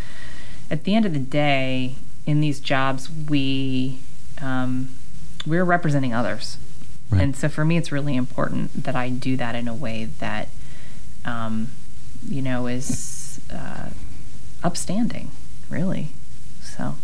at 0.71 0.85
the 0.85 0.95
end 0.95 1.05
of 1.05 1.13
the 1.13 1.19
day, 1.19 1.97
in 2.27 2.41
these 2.41 2.61
jobs, 2.61 3.11
we 3.11 3.99
um, 4.41 4.91
we're 5.47 5.65
representing 5.65 6.15
others, 6.15 6.57
right. 7.11 7.23
and 7.23 7.37
so 7.37 7.49
for 7.49 7.65
me, 7.65 7.77
it's 7.77 7.93
really 7.93 8.17
important 8.17 8.85
that 8.85 8.97
I 8.97 9.11
do 9.11 9.37
that 9.37 9.55
in 9.55 9.69
a 9.69 9.75
way 9.75 10.07
that 10.19 10.49
um, 11.25 11.71
you 12.27 12.41
know 12.41 12.67
is 12.67 13.41
uh, 13.53 13.91
upstanding, 14.63 15.31
really. 15.69 16.09
So. 16.63 16.97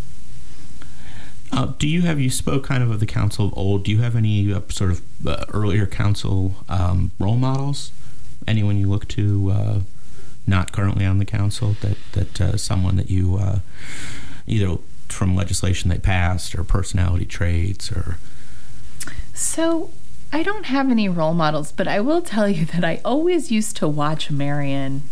Uh, 1.50 1.66
do 1.78 1.88
you 1.88 2.02
have 2.02 2.20
you 2.20 2.30
spoke 2.30 2.64
kind 2.64 2.82
of 2.82 2.90
of 2.90 3.00
the 3.00 3.06
council 3.06 3.46
of 3.46 3.56
old? 3.56 3.84
Do 3.84 3.90
you 3.90 4.00
have 4.00 4.14
any 4.14 4.52
uh, 4.52 4.60
sort 4.68 4.90
of 4.90 5.02
uh, 5.26 5.44
earlier 5.52 5.86
council 5.86 6.56
um, 6.68 7.10
role 7.18 7.36
models? 7.36 7.90
Anyone 8.46 8.78
you 8.78 8.88
look 8.88 9.08
to, 9.08 9.50
uh, 9.50 9.80
not 10.46 10.72
currently 10.72 11.04
on 11.04 11.18
the 11.18 11.24
council, 11.24 11.76
that 11.80 11.96
that 12.12 12.40
uh, 12.40 12.56
someone 12.56 12.96
that 12.96 13.10
you 13.10 13.36
uh, 13.36 13.60
either 14.46 14.76
from 15.08 15.34
legislation 15.34 15.88
they 15.90 15.98
passed 15.98 16.54
or 16.54 16.64
personality 16.64 17.24
traits 17.24 17.90
or. 17.90 18.18
So 19.32 19.90
I 20.32 20.42
don't 20.42 20.66
have 20.66 20.90
any 20.90 21.08
role 21.08 21.34
models, 21.34 21.72
but 21.72 21.88
I 21.88 22.00
will 22.00 22.20
tell 22.20 22.48
you 22.48 22.66
that 22.66 22.84
I 22.84 23.00
always 23.04 23.50
used 23.50 23.76
to 23.78 23.88
watch 23.88 24.30
Marion, 24.30 25.04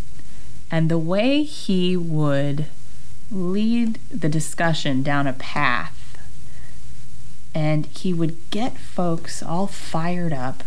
and 0.70 0.90
the 0.90 0.99
way 0.99 1.42
he 1.42 1.96
would 1.96 2.66
lead 3.31 3.99
the 4.11 4.29
discussion 4.29 5.03
down 5.03 5.27
a 5.27 5.33
path 5.33 5.95
and 7.54 7.87
he 7.87 8.12
would 8.12 8.38
get 8.50 8.76
folks 8.78 9.42
all 9.42 9.66
fired 9.66 10.32
up 10.32 10.64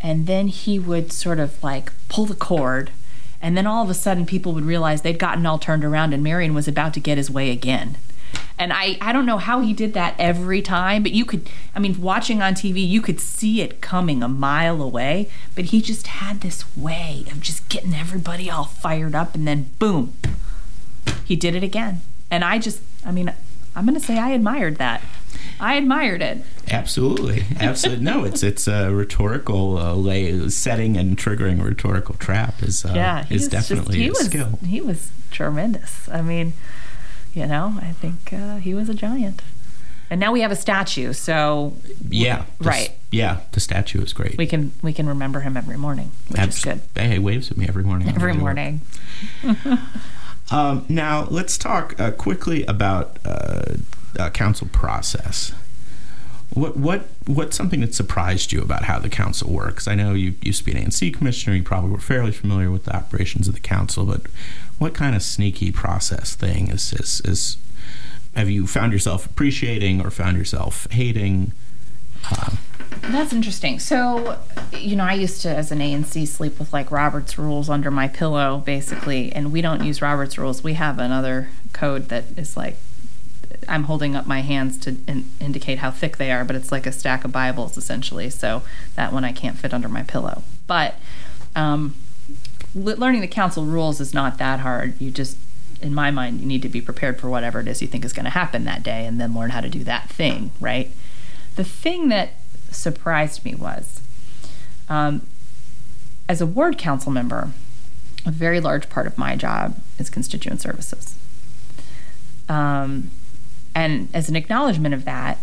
and 0.00 0.26
then 0.26 0.48
he 0.48 0.78
would 0.78 1.12
sort 1.12 1.38
of 1.38 1.62
like 1.62 1.92
pull 2.08 2.26
the 2.26 2.34
cord 2.34 2.90
and 3.42 3.56
then 3.56 3.66
all 3.66 3.82
of 3.82 3.90
a 3.90 3.94
sudden 3.94 4.26
people 4.26 4.52
would 4.52 4.64
realize 4.64 5.02
they'd 5.02 5.18
gotten 5.18 5.46
all 5.46 5.58
turned 5.58 5.84
around 5.84 6.12
and 6.12 6.22
Marion 6.22 6.54
was 6.54 6.68
about 6.68 6.94
to 6.94 7.00
get 7.00 7.16
his 7.18 7.30
way 7.30 7.50
again. 7.50 7.96
And 8.58 8.74
I, 8.74 8.98
I 9.00 9.12
don't 9.12 9.24
know 9.24 9.38
how 9.38 9.60
he 9.60 9.72
did 9.72 9.94
that 9.94 10.14
every 10.18 10.60
time, 10.60 11.02
but 11.02 11.12
you 11.12 11.24
could, 11.24 11.48
I 11.74 11.78
mean, 11.78 11.98
watching 12.00 12.42
on 12.42 12.52
TV, 12.52 12.86
you 12.86 13.00
could 13.00 13.18
see 13.18 13.62
it 13.62 13.80
coming 13.80 14.22
a 14.22 14.28
mile 14.28 14.82
away. 14.82 15.30
But 15.54 15.66
he 15.66 15.80
just 15.80 16.06
had 16.08 16.42
this 16.42 16.64
way 16.76 17.24
of 17.30 17.40
just 17.40 17.66
getting 17.70 17.94
everybody 17.94 18.50
all 18.50 18.64
fired 18.64 19.14
up, 19.14 19.34
and 19.34 19.48
then 19.48 19.70
boom, 19.78 20.12
he 21.24 21.36
did 21.36 21.54
it 21.54 21.62
again. 21.62 22.02
And 22.30 22.44
I 22.44 22.58
just, 22.58 22.82
I 23.04 23.10
mean, 23.10 23.32
I'm 23.74 23.86
going 23.86 23.98
to 23.98 24.04
say 24.04 24.18
I 24.18 24.30
admired 24.30 24.76
that. 24.76 25.02
I 25.60 25.74
admired 25.74 26.22
it. 26.22 26.38
Absolutely, 26.70 27.44
absolutely. 27.60 28.04
no, 28.04 28.24
it's 28.24 28.42
it's 28.42 28.66
a 28.66 28.92
rhetorical 28.92 29.76
uh, 29.78 29.94
lay, 29.94 30.48
setting 30.48 30.96
and 30.96 31.16
triggering 31.16 31.60
a 31.60 31.64
rhetorical 31.64 32.14
trap 32.16 32.62
is 32.62 32.84
uh, 32.84 32.92
yeah, 32.94 33.26
is 33.28 33.46
definitely 33.48 34.06
just, 34.06 34.08
a 34.08 34.22
was, 34.22 34.26
skill. 34.26 34.58
He 34.66 34.80
was 34.80 35.10
tremendous. 35.30 36.08
I 36.08 36.22
mean, 36.22 36.54
you 37.34 37.46
know, 37.46 37.78
I 37.80 37.92
think 37.92 38.32
uh, 38.32 38.56
he 38.56 38.74
was 38.74 38.88
a 38.88 38.94
giant. 38.94 39.42
And 40.08 40.18
now 40.18 40.32
we 40.32 40.40
have 40.40 40.50
a 40.50 40.56
statue, 40.56 41.12
so 41.12 41.76
yeah, 42.08 42.44
right. 42.58 42.90
Yeah, 43.12 43.40
the 43.52 43.60
statue 43.60 44.02
is 44.02 44.12
great. 44.12 44.36
We 44.38 44.46
can 44.46 44.72
we 44.82 44.92
can 44.92 45.06
remember 45.06 45.40
him 45.40 45.56
every 45.56 45.76
morning, 45.76 46.10
which 46.28 46.40
Abs- 46.40 46.58
is 46.58 46.64
good. 46.64 46.80
Hey, 46.96 47.20
waves 47.20 47.50
at 47.50 47.56
me 47.56 47.66
every 47.68 47.84
morning. 47.84 48.08
Every 48.08 48.32
morning. 48.32 48.80
um, 50.50 50.84
now 50.88 51.28
let's 51.30 51.56
talk 51.56 51.98
uh, 52.00 52.10
quickly 52.10 52.64
about 52.66 53.18
uh, 53.24 53.74
uh, 54.18 54.30
council 54.30 54.68
process. 54.72 55.52
What 56.52 56.76
what 56.76 57.08
what's 57.26 57.56
something 57.56 57.80
that 57.80 57.94
surprised 57.94 58.52
you 58.52 58.60
about 58.60 58.84
how 58.84 58.98
the 58.98 59.08
council 59.08 59.52
works? 59.52 59.86
I 59.86 59.94
know 59.94 60.14
you 60.14 60.34
used 60.42 60.58
to 60.60 60.64
be 60.64 60.72
an 60.72 60.84
ANC 60.84 61.14
commissioner. 61.14 61.54
You 61.54 61.62
probably 61.62 61.90
were 61.90 61.98
fairly 61.98 62.32
familiar 62.32 62.70
with 62.70 62.84
the 62.84 62.96
operations 62.96 63.46
of 63.46 63.54
the 63.54 63.60
council, 63.60 64.04
but 64.04 64.22
what 64.78 64.94
kind 64.94 65.14
of 65.14 65.22
sneaky 65.22 65.70
process 65.70 66.34
thing 66.34 66.68
is 66.68 66.92
is, 66.92 67.20
is 67.24 67.56
have 68.34 68.50
you 68.50 68.66
found 68.66 68.92
yourself 68.92 69.26
appreciating 69.26 70.04
or 70.04 70.10
found 70.10 70.36
yourself 70.36 70.88
hating? 70.90 71.52
Uh, 72.30 72.56
that's 73.02 73.32
interesting. 73.32 73.78
So, 73.78 74.38
you 74.72 74.96
know, 74.96 75.04
I 75.04 75.14
used 75.14 75.42
to, 75.42 75.48
as 75.54 75.72
an 75.72 75.78
ANC, 75.78 76.26
sleep 76.28 76.58
with 76.58 76.72
like 76.72 76.90
Robert's 76.90 77.38
rules 77.38 77.68
under 77.68 77.90
my 77.90 78.08
pillow, 78.08 78.58
basically, 78.58 79.32
and 79.32 79.52
we 79.52 79.60
don't 79.60 79.84
use 79.84 80.02
Robert's 80.02 80.38
rules. 80.38 80.62
We 80.62 80.74
have 80.74 80.98
another 80.98 81.48
code 81.72 82.08
that 82.08 82.24
is 82.36 82.56
like 82.56 82.76
I'm 83.70 83.84
holding 83.84 84.16
up 84.16 84.26
my 84.26 84.40
hands 84.40 84.76
to 84.78 84.96
in, 85.06 85.30
indicate 85.40 85.78
how 85.78 85.90
thick 85.90 86.16
they 86.16 86.32
are, 86.32 86.44
but 86.44 86.56
it's 86.56 86.72
like 86.72 86.86
a 86.86 86.92
stack 86.92 87.24
of 87.24 87.32
Bibles 87.32 87.78
essentially. 87.78 88.28
So 88.28 88.62
that 88.96 89.12
one 89.12 89.24
I 89.24 89.32
can't 89.32 89.56
fit 89.56 89.72
under 89.72 89.88
my 89.88 90.02
pillow. 90.02 90.42
But 90.66 90.96
um, 91.54 91.94
learning 92.74 93.20
the 93.20 93.28
council 93.28 93.64
rules 93.64 94.00
is 94.00 94.12
not 94.12 94.38
that 94.38 94.60
hard. 94.60 95.00
You 95.00 95.10
just, 95.10 95.38
in 95.80 95.94
my 95.94 96.10
mind, 96.10 96.40
you 96.40 96.46
need 96.46 96.62
to 96.62 96.68
be 96.68 96.80
prepared 96.80 97.20
for 97.20 97.30
whatever 97.30 97.60
it 97.60 97.68
is 97.68 97.80
you 97.80 97.88
think 97.88 98.04
is 98.04 98.12
going 98.12 98.24
to 98.24 98.30
happen 98.30 98.64
that 98.64 98.82
day, 98.82 99.06
and 99.06 99.20
then 99.20 99.34
learn 99.34 99.50
how 99.50 99.60
to 99.60 99.68
do 99.68 99.84
that 99.84 100.08
thing. 100.10 100.50
Right. 100.60 100.90
The 101.56 101.64
thing 101.64 102.08
that 102.08 102.30
surprised 102.70 103.44
me 103.44 103.54
was 103.54 104.00
um, 104.88 105.26
as 106.28 106.40
a 106.40 106.46
ward 106.46 106.76
council 106.76 107.12
member, 107.12 107.50
a 108.26 108.30
very 108.30 108.60
large 108.60 108.90
part 108.90 109.06
of 109.06 109.16
my 109.16 109.36
job 109.36 109.80
is 109.98 110.10
constituent 110.10 110.60
services. 110.60 111.16
Um, 112.48 113.10
and 113.74 114.08
as 114.12 114.28
an 114.28 114.36
acknowledgement 114.36 114.94
of 114.94 115.04
that, 115.04 115.38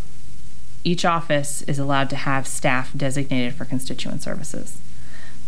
each 0.83 1.05
office 1.05 1.61
is 1.63 1.79
allowed 1.79 2.09
to 2.11 2.15
have 2.15 2.47
staff 2.47 2.91
designated 2.95 3.55
for 3.55 3.65
constituent 3.65 4.21
services. 4.21 4.79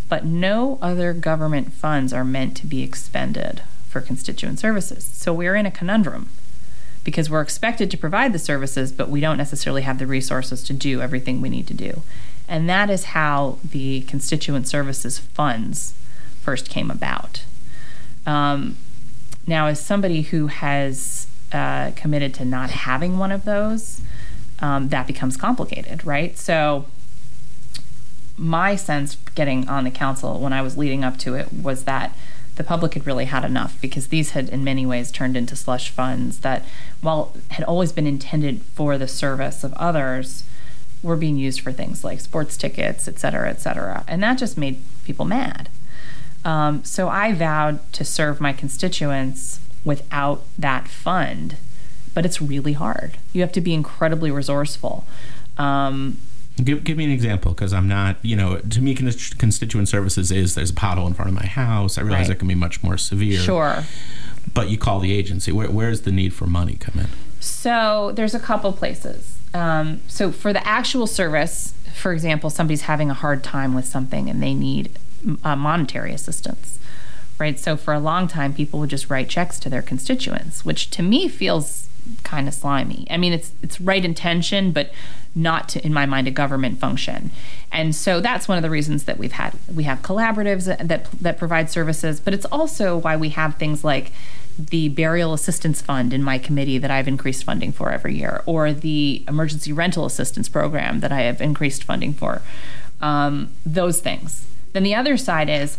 But 0.10 0.26
no 0.26 0.80
other 0.82 1.13
government 1.13 1.72
funds 1.72 2.12
are 2.12 2.26
meant 2.26 2.58
to 2.58 2.68
be 2.68 2.82
expended 2.82 3.62
for 3.88 4.02
constituent 4.02 4.60
services. 4.60 5.04
So 5.04 5.34
we're 5.34 5.56
in 5.56 5.65
a 5.65 5.72
conundrum 5.72 6.30
because 7.04 7.30
we're 7.30 7.42
expected 7.42 7.89
to 7.92 7.98
provide 7.98 8.34
the 8.34 8.39
services, 8.39 8.92
but 8.92 9.10
we 9.10 9.22
don't 9.22 9.38
necessarily 9.38 9.84
have 9.84 10.00
the 10.00 10.08
resources 10.08 10.63
to 10.63 10.74
do 10.74 11.02
everything 11.02 11.42
we 11.42 11.50
need 11.50 11.68
to 11.68 11.74
do. 11.74 12.02
And 12.48 12.68
that 12.68 12.89
is 12.89 13.06
how 13.06 13.60
the 13.63 14.02
constituent 14.02 14.68
services 14.68 15.20
funds 15.20 15.94
first 16.42 16.70
came 16.70 16.92
about. 16.92 17.44
Um, 18.26 18.78
now, 19.48 19.68
as 19.68 19.80
somebody 19.80 20.24
who 20.24 20.48
has 20.48 21.28
uh, 21.52 21.92
committed 21.96 22.34
to 22.36 22.46
not 22.46 22.70
having 22.70 23.18
one 23.18 23.32
of 23.32 23.46
those, 23.46 24.02
um, 24.60 24.90
that 24.90 25.08
becomes 25.08 25.38
complicated, 25.38 26.06
right? 26.06 26.38
So, 26.38 26.86
my 28.38 28.76
sense 28.76 29.18
getting 29.36 29.68
on 29.68 29.84
the 29.84 29.92
council 29.92 30.40
when 30.40 30.54
I 30.54 30.62
was 30.62 30.78
leading 30.78 31.04
up 31.04 31.18
to 31.20 31.36
it 31.36 31.52
was 31.52 31.84
that 31.84 32.16
the 32.56 32.64
public 32.64 32.94
had 32.94 33.06
really 33.06 33.26
had 33.26 33.46
enough 33.46 33.80
because 33.82 34.08
these 34.08 34.32
had, 34.32 34.50
in 34.50 34.64
many 34.64 34.86
ways, 34.86 35.12
turned 35.12 35.38
into 35.38 35.56
slush 35.56 35.90
funds 35.90 36.40
that, 36.40 36.64
while 37.02 37.34
had 37.52 37.64
always 37.64 37.92
been 37.92 38.08
intended 38.08 38.62
for 38.62 38.98
the 38.98 39.08
service 39.08 39.64
of 39.64 39.74
others, 39.74 40.44
were 41.02 41.16
being 41.16 41.38
used 41.38 41.62
for 41.62 41.72
things 41.72 42.04
like 42.04 42.20
sports 42.20 42.58
tickets, 42.58 43.08
et 43.08 43.18
cetera, 43.18 43.50
et 43.50 43.62
cetera. 43.62 44.04
And 44.08 44.22
that 44.24 44.38
just 44.38 44.58
made 44.58 44.82
people 45.06 45.26
mad. 45.26 45.70
Um, 46.44 46.84
so 46.84 47.08
I 47.10 47.34
vowed 47.34 47.80
to 47.94 48.04
serve 48.04 48.42
my 48.42 48.54
constituents 48.54 49.62
without 49.84 50.44
that 50.58 50.88
fund, 50.88 51.56
but 52.13 52.26
it's 52.26 52.42
really 52.42 52.74
hard. 52.74 53.18
You 53.34 53.42
have 53.42 53.52
to 53.54 53.62
be 53.62 53.74
incredibly 53.74 54.32
resourceful. 54.32 55.06
Um, 55.58 56.18
Give, 56.63 56.84
give 56.84 56.98
me 56.98 57.06
an 57.06 57.12
example 57.12 57.54
because 57.54 57.72
I'm 57.72 57.88
not, 57.88 58.18
you 58.22 58.36
know, 58.36 58.58
to 58.58 58.82
me, 58.82 58.94
constituent 58.94 59.88
services 59.88 60.32
is 60.32 60.56
there's 60.56 60.72
a 60.72 60.74
pothole 60.74 61.08
in 61.08 61.13
front 61.13 61.30
of 61.30 61.36
my 61.36 61.46
house. 61.46 61.98
I 61.98 62.02
realize 62.02 62.28
right. 62.28 62.36
it 62.36 62.39
can 62.39 62.48
be 62.48 62.56
much 62.56 62.84
more 62.84 62.98
severe. 62.98 63.39
Sure. 63.39 63.84
But 64.54 64.70
you 64.70 64.78
call 64.78 65.00
the 65.00 65.13
agency. 65.13 65.52
Where, 65.52 65.70
where's 65.70 66.02
the 66.02 66.12
need 66.12 66.34
for 66.34 66.48
money 66.48 66.76
come 66.76 67.00
in? 67.00 67.08
So 67.39 68.12
there's 68.13 68.36
a 68.36 68.39
couple 68.39 68.74
places. 68.74 69.38
Um, 69.54 70.02
so 70.08 70.32
for 70.32 70.52
the 70.52 70.65
actual 70.68 71.08
service, 71.08 71.74
for 71.94 72.12
example, 72.12 72.50
somebody's 72.50 72.82
having 72.82 73.10
a 73.10 73.13
hard 73.13 73.44
time 73.44 73.74
with 73.74 73.86
something 73.86 74.30
and 74.30 74.44
they 74.44 74.54
need 74.54 74.98
uh, 75.44 75.56
monetary 75.56 76.13
assistance, 76.13 76.80
right? 77.39 77.58
So 77.58 77.78
for 77.78 77.93
a 77.93 77.99
long 77.99 78.28
time, 78.28 78.54
people 78.54 78.80
would 78.80 78.89
just 78.89 79.10
write 79.10 79.30
checks 79.30 79.60
to 79.60 79.69
their 79.69 79.82
constituents, 79.82 80.65
which 80.65 80.89
to 80.91 81.02
me 81.02 81.28
feels 81.28 81.88
kind 82.23 82.47
of 82.47 82.54
slimy. 82.54 83.08
I 83.10 83.17
mean, 83.17 83.34
it's 83.34 83.52
it's 83.62 83.80
right 83.80 84.04
intention, 84.04 84.71
but 84.71 84.91
not 85.36 85.69
to, 85.69 85.86
in 85.86 85.93
my 85.93 86.06
mind, 86.06 86.28
a 86.28 86.32
government 86.32 86.80
function. 86.80 87.32
And 87.71 87.95
so 87.95 88.19
that's 88.19 88.47
one 88.47 88.58
of 88.58 88.63
the 88.63 88.69
reasons 88.69 89.04
that 89.04 89.17
we've 89.17 89.32
had 89.32 89.54
we 89.73 89.84
have 89.84 90.02
collaboratives 90.02 90.65
that 90.65 91.12
that 91.12 91.38
provide 91.38 91.69
services, 91.69 92.19
but 92.19 92.34
it's 92.34 92.45
also 92.45 92.97
why 92.97 93.15
we 93.15 93.30
have 93.30 93.56
things 93.56 93.84
like 93.84 94.12
the 94.58 94.89
burial 94.89 95.34
assistance 95.34 95.82
fund 95.82 96.13
in 96.13 96.21
my 96.21 96.38
committee 96.38 96.78
that 96.78 96.91
I've 96.91 97.08
increased 97.08 97.45
funding 97.45 97.71
for 97.71 97.91
every 97.91 98.15
year, 98.17 98.43
or 98.45 98.73
the 98.73 99.23
emergency 99.28 99.71
rental 99.71 100.06
assistance 100.06 100.49
program 100.49 100.99
that 100.99 101.12
I 101.12 101.21
have 101.21 101.39
increased 101.39 101.84
funding 101.84 102.13
for. 102.13 102.41
Um, 103.02 103.52
those 103.65 104.02
things. 104.02 104.45
Then 104.73 104.84
the 104.84 104.93
other 104.93 105.15
side 105.15 105.49
is 105.49 105.78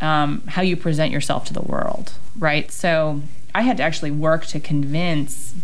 um, 0.00 0.42
how 0.46 0.62
you 0.62 0.76
present 0.76 1.12
yourself 1.12 1.44
to 1.46 1.52
the 1.52 1.62
world, 1.62 2.12
right? 2.38 2.70
So 2.70 3.22
I 3.54 3.62
had 3.62 3.76
to 3.78 3.82
actually 3.82 4.10
work 4.10 4.46
to 4.46 4.60
convince 4.60 5.54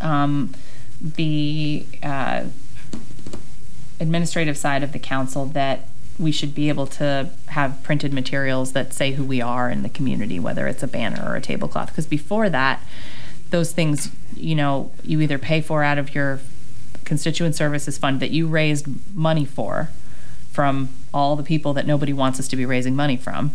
um, 0.00 0.54
the 1.00 1.86
uh, 2.02 2.44
administrative 4.00 4.56
side 4.56 4.82
of 4.82 4.92
the 4.92 4.98
council 4.98 5.46
that 5.46 5.88
we 6.18 6.32
should 6.32 6.54
be 6.54 6.68
able 6.68 6.86
to 6.86 7.30
have 7.48 7.82
printed 7.82 8.12
materials 8.12 8.72
that 8.72 8.92
say 8.92 9.12
who 9.12 9.24
we 9.24 9.40
are 9.40 9.70
in 9.70 9.82
the 9.82 9.88
community, 9.88 10.38
whether 10.38 10.66
it's 10.66 10.82
a 10.82 10.86
banner 10.86 11.22
or 11.26 11.36
a 11.36 11.40
tablecloth. 11.40 11.88
Because 11.88 12.06
before 12.06 12.48
that, 12.50 12.82
those 13.50 13.72
things, 13.72 14.10
you 14.36 14.54
know, 14.54 14.90
you 15.02 15.20
either 15.20 15.38
pay 15.38 15.60
for 15.60 15.82
out 15.82 15.98
of 15.98 16.14
your 16.14 16.40
constituent 17.04 17.54
services 17.54 17.98
fund 17.98 18.20
that 18.20 18.30
you 18.30 18.46
raised 18.46 18.86
money 19.14 19.44
for 19.44 19.90
from 20.50 20.88
all 21.12 21.36
the 21.36 21.42
people 21.42 21.72
that 21.74 21.86
nobody 21.86 22.12
wants 22.12 22.38
us 22.40 22.48
to 22.48 22.56
be 22.56 22.66
raising 22.66 22.96
money 22.96 23.16
from, 23.16 23.52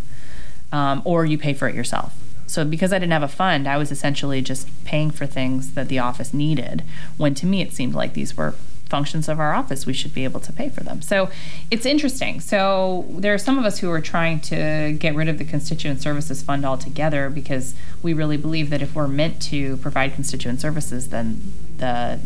um, 0.71 1.01
or 1.05 1.25
you 1.25 1.37
pay 1.37 1.53
for 1.53 1.67
it 1.67 1.75
yourself. 1.75 2.13
So 2.45 2.63
because 2.63 2.93
I 2.93 2.99
didn't 2.99 3.11
have 3.11 3.23
a 3.23 3.27
fund, 3.27 3.67
I 3.67 3.77
was 3.77 3.91
essentially 3.91 4.41
just 4.41 4.67
paying 4.85 5.11
for 5.11 5.25
things 5.25 5.73
that 5.73 5.89
the 5.89 5.99
office 5.99 6.33
needed. 6.33 6.83
When 7.17 7.33
to 7.35 7.45
me 7.45 7.61
it 7.61 7.73
seemed 7.73 7.93
like 7.93 8.13
these 8.13 8.37
were 8.37 8.55
functions 8.87 9.27
of 9.27 9.39
our 9.39 9.53
office, 9.53 9.85
we 9.85 9.93
should 9.93 10.13
be 10.13 10.23
able 10.23 10.39
to 10.39 10.53
pay 10.53 10.69
for 10.69 10.81
them. 10.81 11.01
So 11.01 11.29
it's 11.69 11.85
interesting. 11.85 12.39
So 12.39 13.05
there 13.09 13.33
are 13.33 13.37
some 13.37 13.59
of 13.59 13.65
us 13.65 13.79
who 13.79 13.91
are 13.91 14.01
trying 14.01 14.39
to 14.41 14.95
get 14.97 15.13
rid 15.13 15.27
of 15.27 15.37
the 15.37 15.45
constituent 15.45 16.01
services 16.01 16.41
fund 16.41 16.65
altogether 16.65 17.29
because 17.29 17.75
we 18.01 18.13
really 18.13 18.37
believe 18.37 18.69
that 18.69 18.81
if 18.81 18.95
we're 18.95 19.07
meant 19.07 19.41
to 19.43 19.77
provide 19.77 20.13
constituent 20.13 20.61
services, 20.61 21.09
then 21.09 21.53
the 21.77 22.19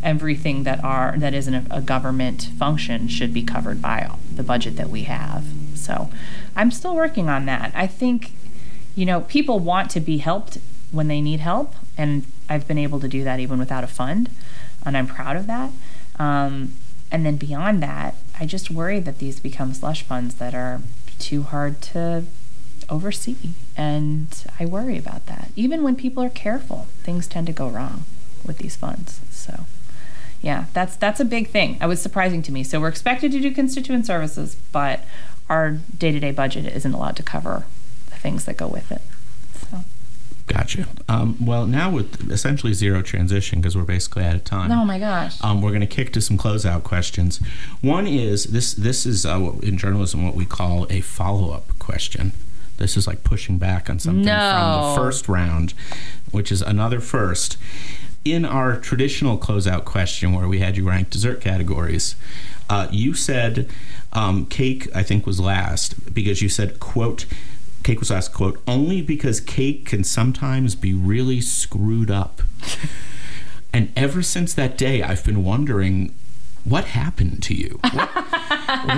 everything 0.00 0.62
that 0.62 0.82
are 0.84 1.16
that 1.18 1.34
isn't 1.34 1.54
a, 1.54 1.64
a 1.70 1.80
government 1.80 2.44
function 2.56 3.08
should 3.08 3.34
be 3.34 3.42
covered 3.42 3.82
by 3.82 4.08
the 4.38 4.42
budget 4.42 4.76
that 4.76 4.88
we 4.88 5.02
have. 5.02 5.44
So 5.74 6.08
I'm 6.56 6.70
still 6.70 6.96
working 6.96 7.28
on 7.28 7.44
that. 7.44 7.72
I 7.74 7.86
think 7.86 8.32
you 8.98 9.06
know, 9.06 9.20
people 9.20 9.60
want 9.60 9.92
to 9.92 10.00
be 10.00 10.18
helped 10.18 10.58
when 10.90 11.06
they 11.06 11.20
need 11.20 11.38
help, 11.38 11.72
and 11.96 12.24
I've 12.48 12.66
been 12.66 12.78
able 12.78 12.98
to 12.98 13.06
do 13.06 13.22
that 13.22 13.38
even 13.38 13.56
without 13.56 13.84
a 13.84 13.86
fund, 13.86 14.28
and 14.84 14.96
I'm 14.96 15.06
proud 15.06 15.36
of 15.36 15.46
that. 15.46 15.70
Um, 16.18 16.72
and 17.12 17.24
then 17.24 17.36
beyond 17.36 17.80
that, 17.80 18.16
I 18.40 18.44
just 18.44 18.72
worry 18.72 18.98
that 18.98 19.20
these 19.20 19.38
become 19.38 19.72
slush 19.72 20.02
funds 20.02 20.34
that 20.36 20.52
are 20.52 20.80
too 21.20 21.44
hard 21.44 21.80
to 21.92 22.24
oversee, 22.90 23.36
and 23.76 24.26
I 24.58 24.66
worry 24.66 24.98
about 24.98 25.26
that. 25.26 25.52
Even 25.54 25.84
when 25.84 25.94
people 25.94 26.24
are 26.24 26.28
careful, 26.28 26.88
things 27.04 27.28
tend 27.28 27.46
to 27.46 27.52
go 27.52 27.68
wrong 27.68 28.02
with 28.44 28.58
these 28.58 28.74
funds. 28.74 29.20
So, 29.30 29.66
yeah, 30.40 30.66
that's 30.72 30.96
that's 30.96 31.20
a 31.20 31.24
big 31.24 31.48
thing. 31.48 31.78
It 31.80 31.86
was 31.86 32.00
surprising 32.00 32.42
to 32.42 32.52
me. 32.52 32.62
So 32.64 32.80
we're 32.80 32.88
expected 32.88 33.32
to 33.32 33.40
do 33.40 33.50
constituent 33.52 34.06
services, 34.06 34.56
but 34.72 35.00
our 35.48 35.78
day-to-day 35.96 36.32
budget 36.32 36.66
isn't 36.66 36.92
allowed 36.92 37.16
to 37.16 37.22
cover 37.22 37.64
the 38.10 38.16
things 38.16 38.44
that 38.44 38.56
go 38.56 38.68
with 38.68 38.92
it. 38.92 39.02
So. 39.70 39.80
Gotcha. 40.46 40.86
Um, 41.08 41.36
well, 41.44 41.66
now 41.66 41.90
with 41.90 42.30
essentially 42.30 42.72
zero 42.72 43.02
transition, 43.02 43.60
because 43.60 43.76
we're 43.76 43.82
basically 43.82 44.24
out 44.24 44.34
of 44.34 44.44
time. 44.44 44.72
Oh 44.72 44.84
my 44.84 44.98
gosh. 44.98 45.42
Um, 45.42 45.60
we're 45.60 45.70
going 45.70 45.80
to 45.80 45.86
kick 45.86 46.12
to 46.14 46.20
some 46.20 46.38
closeout 46.38 46.84
questions. 46.84 47.38
One 47.82 48.06
is 48.06 48.44
this: 48.44 48.72
this 48.72 49.04
is 49.04 49.26
uh, 49.26 49.52
in 49.62 49.76
journalism 49.76 50.24
what 50.24 50.34
we 50.34 50.46
call 50.46 50.86
a 50.88 51.00
follow-up 51.00 51.78
question. 51.78 52.32
This 52.78 52.96
is 52.96 53.06
like 53.06 53.24
pushing 53.24 53.58
back 53.58 53.90
on 53.90 53.98
something 53.98 54.24
no. 54.24 54.32
from 54.32 54.90
the 54.90 54.96
first 54.96 55.28
round, 55.28 55.74
which 56.30 56.52
is 56.52 56.62
another 56.62 57.00
first. 57.00 57.56
In 58.24 58.44
our 58.44 58.76
traditional 58.76 59.38
closeout 59.38 59.84
question, 59.84 60.32
where 60.32 60.48
we 60.48 60.58
had 60.58 60.76
you 60.76 60.88
rank 60.88 61.10
dessert 61.10 61.40
categories, 61.40 62.14
uh, 62.68 62.88
you 62.90 63.14
said 63.14 63.70
um, 64.12 64.46
cake. 64.46 64.88
I 64.94 65.02
think 65.02 65.26
was 65.26 65.40
last 65.40 66.12
because 66.12 66.42
you 66.42 66.48
said 66.48 66.80
quote 66.80 67.26
Cake 67.88 68.00
was 68.00 68.10
last, 68.10 68.34
quote, 68.34 68.60
only 68.66 69.00
because 69.00 69.40
cake 69.40 69.86
can 69.86 70.04
sometimes 70.04 70.74
be 70.74 70.92
really 70.92 71.40
screwed 71.40 72.10
up. 72.10 72.42
and 73.72 73.90
ever 73.96 74.22
since 74.22 74.52
that 74.54 74.76
day, 74.76 75.02
I've 75.02 75.24
been 75.24 75.42
wondering 75.44 76.14
what 76.64 76.84
happened 76.84 77.42
to 77.44 77.54
you? 77.54 77.78
What, 77.82 78.14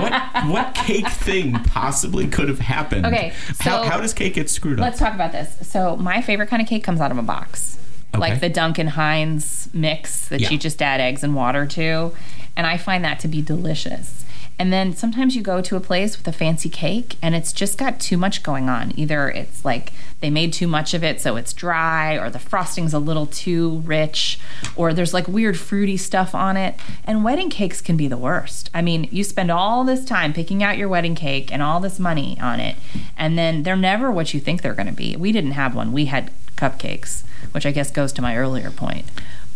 what, 0.01 0.47
what 0.47 0.75
cake 0.75 1.09
thing 1.09 1.53
possibly 1.53 2.27
could 2.27 2.49
have 2.49 2.59
happened? 2.59 3.07
Okay, 3.07 3.33
so 3.55 3.71
how, 3.71 3.83
how 3.85 4.01
does 4.01 4.13
cake 4.13 4.35
get 4.35 4.51
screwed 4.51 4.81
up? 4.81 4.85
Let's 4.85 4.99
talk 4.99 5.15
about 5.15 5.31
this. 5.31 5.69
So 5.69 5.97
my 5.97 6.21
favorite 6.21 6.49
kind 6.49 6.61
of 6.61 6.67
cake 6.67 6.83
comes 6.83 7.01
out 7.01 7.13
of 7.13 7.19
a 7.19 7.23
box, 7.23 7.79
okay. 8.15 8.21
like 8.21 8.41
the 8.41 8.49
Duncan 8.49 8.89
Hines 8.89 9.69
mix 9.73 10.29
that 10.29 10.41
yeah. 10.41 10.51
you 10.51 10.59
just 10.59 10.81
add 10.83 11.01
eggs 11.01 11.23
and 11.23 11.35
water 11.35 11.67
to, 11.67 12.13
and 12.57 12.67
I 12.67 12.77
find 12.77 13.05
that 13.05 13.21
to 13.21 13.29
be 13.29 13.43
delicious. 13.43 14.25
And 14.61 14.71
then 14.71 14.95
sometimes 14.95 15.35
you 15.35 15.41
go 15.41 15.63
to 15.63 15.77
a 15.77 15.81
place 15.81 16.19
with 16.19 16.29
a 16.29 16.33
fancy 16.33 16.69
cake 16.69 17.17
and 17.23 17.35
it's 17.35 17.51
just 17.51 17.79
got 17.79 17.99
too 17.99 18.19
much 18.19 18.43
going 18.43 18.69
on. 18.69 18.93
Either 18.95 19.31
it's 19.31 19.65
like 19.65 19.91
they 20.21 20.29
made 20.29 20.53
too 20.53 20.67
much 20.67 20.93
of 20.93 21.03
it 21.03 21.19
so 21.19 21.37
it's 21.37 21.55
dry, 21.55 22.19
or 22.19 22.29
the 22.29 22.39
frosting's 22.39 22.93
a 22.93 22.99
little 22.99 23.25
too 23.25 23.79
rich, 23.87 24.39
or 24.77 24.93
there's 24.93 25.15
like 25.15 25.27
weird 25.27 25.59
fruity 25.59 25.97
stuff 25.97 26.35
on 26.35 26.59
it. 26.59 26.75
And 27.05 27.25
wedding 27.25 27.49
cakes 27.49 27.81
can 27.81 27.97
be 27.97 28.07
the 28.07 28.19
worst. 28.19 28.69
I 28.75 28.83
mean, 28.83 29.09
you 29.11 29.25
spend 29.25 29.51
all 29.51 29.83
this 29.83 30.05
time 30.05 30.35
picking 30.35 30.63
out 30.63 30.77
your 30.77 30.91
wedding 30.91 31.15
cake 31.15 31.51
and 31.51 31.63
all 31.63 31.81
this 31.81 31.99
money 31.99 32.39
on 32.39 32.61
it, 32.61 32.77
and 33.17 33.39
then 33.39 33.63
they're 33.63 33.77
never 33.77 34.11
what 34.11 34.35
you 34.35 34.41
think 34.41 34.61
they're 34.61 34.75
going 34.75 34.87
to 34.89 34.93
be. 34.93 35.17
We 35.17 35.33
didn't 35.33 35.53
have 35.53 35.75
one, 35.75 35.91
we 35.91 36.05
had 36.05 36.31
cupcakes, 36.61 37.23
which 37.53 37.65
I 37.67 37.73
guess 37.73 37.91
goes 37.91 38.13
to 38.15 38.23
my 38.23 38.37
earlier 38.37 38.71
point. 38.71 39.07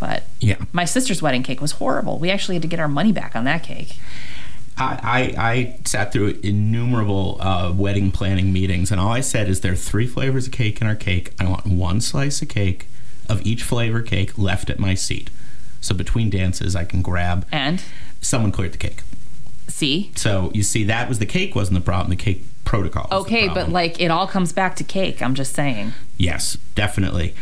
But 0.00 0.24
Yeah. 0.40 0.56
my 0.72 0.84
sister's 0.84 1.20
wedding 1.22 1.42
cake 1.42 1.60
was 1.60 1.72
horrible. 1.72 2.18
We 2.18 2.30
actually 2.30 2.56
had 2.56 2.62
to 2.62 2.68
get 2.68 2.80
our 2.80 2.88
money 2.88 3.12
back 3.12 3.36
on 3.36 3.44
that 3.44 3.62
cake. 3.62 3.98
I, 4.76 4.98
I, 5.36 5.50
I 5.52 5.76
sat 5.84 6.12
through 6.12 6.40
innumerable 6.42 7.38
uh, 7.40 7.72
wedding 7.72 8.10
planning 8.10 8.52
meetings, 8.52 8.90
and 8.90 9.00
all 9.00 9.12
I 9.12 9.20
said 9.20 9.48
is 9.48 9.60
there 9.60 9.72
are 9.72 9.76
three 9.76 10.06
flavors 10.06 10.46
of 10.46 10.52
cake 10.52 10.80
in 10.80 10.86
our 10.88 10.96
cake. 10.96 11.32
I 11.38 11.44
want 11.48 11.66
one 11.66 12.00
slice 12.00 12.42
of 12.42 12.48
cake 12.48 12.88
of 13.28 13.40
each 13.46 13.62
flavor 13.62 14.02
cake 14.02 14.36
left 14.36 14.70
at 14.70 14.78
my 14.80 14.94
seat. 14.94 15.30
So 15.80 15.94
between 15.94 16.28
dances, 16.30 16.74
I 16.74 16.84
can 16.84 17.02
grab. 17.02 17.46
And 17.52 17.82
Someone 18.20 18.50
cleared 18.52 18.72
the 18.72 18.78
cake. 18.78 19.02
See, 19.68 20.10
So 20.14 20.50
you 20.54 20.62
see, 20.62 20.84
that 20.84 21.08
was 21.08 21.18
the 21.18 21.26
cake 21.26 21.54
wasn't 21.54 21.74
the 21.78 21.84
problem. 21.84 22.10
The 22.10 22.16
cake 22.16 22.44
protocol. 22.64 23.08
okay, 23.20 23.48
but 23.48 23.68
like 23.68 24.00
it 24.00 24.10
all 24.10 24.26
comes 24.26 24.52
back 24.52 24.76
to 24.76 24.84
cake. 24.84 25.22
I'm 25.22 25.34
just 25.34 25.54
saying. 25.54 25.92
Yes, 26.16 26.56
definitely. 26.74 27.34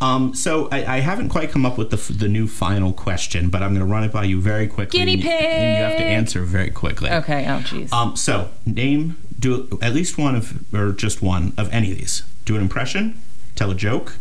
Um, 0.00 0.32
so 0.34 0.68
I, 0.70 0.96
I 0.96 1.00
haven't 1.00 1.28
quite 1.30 1.50
come 1.50 1.66
up 1.66 1.76
with 1.76 1.90
the, 1.90 1.96
f- 1.96 2.06
the 2.16 2.28
new 2.28 2.46
final 2.46 2.92
question, 2.92 3.48
but 3.48 3.62
I'm 3.64 3.70
going 3.74 3.84
to 3.84 3.92
run 3.92 4.04
it 4.04 4.12
by 4.12 4.24
you 4.24 4.40
very 4.40 4.68
quickly. 4.68 5.00
Guinea 5.00 5.14
and 5.14 5.24
you- 5.24 5.30
And 5.30 5.76
you 5.78 5.82
have 5.84 5.96
to 5.98 6.04
answer 6.04 6.42
very 6.42 6.70
quickly. 6.70 7.10
Okay. 7.10 7.44
Oh, 7.46 7.58
jeez. 7.60 7.92
Um, 7.92 8.14
so 8.14 8.50
name, 8.64 9.16
do 9.38 9.76
at 9.82 9.94
least 9.94 10.16
one 10.16 10.36
of, 10.36 10.72
or 10.72 10.92
just 10.92 11.20
one 11.20 11.52
of 11.58 11.68
any 11.72 11.90
of 11.90 11.98
these. 11.98 12.22
Do 12.44 12.54
an 12.54 12.62
impression, 12.62 13.20
tell 13.56 13.72
a 13.72 13.74
joke, 13.74 14.14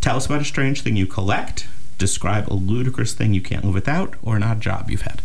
tell 0.00 0.16
us 0.16 0.26
about 0.26 0.40
a 0.40 0.44
strange 0.44 0.82
thing 0.82 0.94
you 0.94 1.06
collect, 1.06 1.66
describe 1.98 2.48
a 2.48 2.54
ludicrous 2.54 3.12
thing 3.12 3.34
you 3.34 3.42
can't 3.42 3.64
live 3.64 3.74
without, 3.74 4.14
or 4.22 4.36
an 4.36 4.44
odd 4.44 4.60
job 4.60 4.88
you've 4.88 5.02
had. 5.02 5.20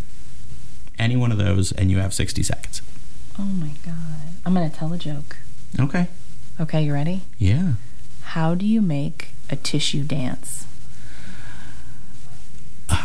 Any 1.00 1.16
one 1.16 1.32
of 1.32 1.38
those, 1.38 1.72
and 1.72 1.92
you 1.92 2.00
have 2.00 2.14
60 2.14 2.42
seconds. 2.44 2.82
oh 3.40 3.44
my 3.44 3.72
god. 3.86 3.96
I'm 4.46 4.54
gonna 4.54 4.70
tell 4.70 4.92
a 4.94 4.98
joke. 4.98 5.38
Okay. 5.80 6.08
Okay, 6.60 6.84
you 6.84 6.94
ready? 6.94 7.22
Yeah. 7.38 7.74
How 8.24 8.56
do 8.56 8.66
you 8.66 8.82
make 8.82 9.30
a 9.50 9.56
tissue 9.56 10.04
dance? 10.04 10.66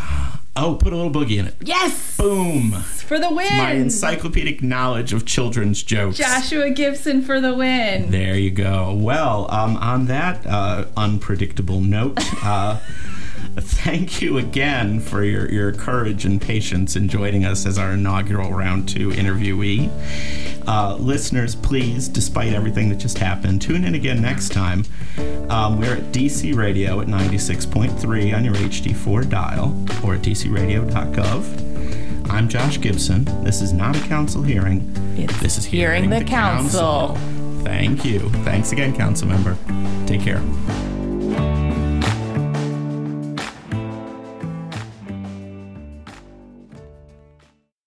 Oh, 0.55 0.75
put 0.75 0.93
a 0.93 0.95
little 0.95 1.11
boogie 1.11 1.39
in 1.39 1.47
it. 1.47 1.55
Yes, 1.61 2.15
Boom. 2.15 2.73
for 2.73 3.17
the 3.17 3.27
win. 3.33 3.57
My 3.57 3.71
encyclopedic 3.71 4.61
knowledge 4.61 5.11
of 5.11 5.25
children's 5.25 5.81
jokes. 5.81 6.17
Joshua 6.19 6.69
Gibson 6.69 7.23
for 7.23 7.41
the 7.41 7.55
win. 7.55 8.11
There 8.11 8.35
you 8.35 8.51
go. 8.51 8.93
Well, 8.93 9.47
um, 9.51 9.75
on 9.77 10.05
that 10.05 10.45
uh, 10.45 10.85
unpredictable 10.95 11.81
note, 11.81 12.19
uh, 12.43 12.79
thank 13.55 14.19
you 14.19 14.39
again 14.39 14.99
for 14.99 15.23
your, 15.23 15.47
your 15.51 15.71
courage 15.71 16.25
and 16.25 16.41
patience 16.41 16.95
in 16.95 17.07
joining 17.07 17.45
us 17.45 17.67
as 17.67 17.77
our 17.77 17.91
inaugural 17.91 18.51
round 18.51 18.89
two 18.89 19.09
interviewee. 19.09 19.91
Uh, 20.67 20.95
listeners, 20.95 21.55
please, 21.55 22.07
despite 22.07 22.53
everything 22.53 22.89
that 22.89 22.95
just 22.95 23.19
happened, 23.19 23.61
tune 23.61 23.85
in 23.85 23.93
again 23.93 24.23
next 24.23 24.53
time. 24.53 24.83
Um, 25.49 25.79
we're 25.79 25.97
at 25.97 26.11
DC 26.11 26.57
Radio 26.57 26.99
at 26.99 27.07
96.3 27.07 28.35
on 28.35 28.43
your 28.43 28.55
HD4 28.55 29.29
dial 29.29 29.65
or 30.03 30.15
at 30.15 30.21
dcradio.gov. 30.21 32.29
I'm 32.31 32.49
Josh 32.49 32.81
Gibson. 32.81 33.25
This 33.43 33.61
is 33.61 33.71
not 33.71 33.95
a 33.95 33.99
council 34.07 34.41
hearing. 34.41 34.91
It's 35.15 35.39
this 35.39 35.59
is 35.59 35.65
Hearing 35.65 36.09
the 36.09 36.23
Council. 36.23 37.15
Thank 37.63 38.03
you. 38.03 38.29
Thanks 38.43 38.71
again, 38.71 38.95
council 38.95 39.27
member. 39.27 39.55
Take 40.07 40.21
care. 40.21 40.41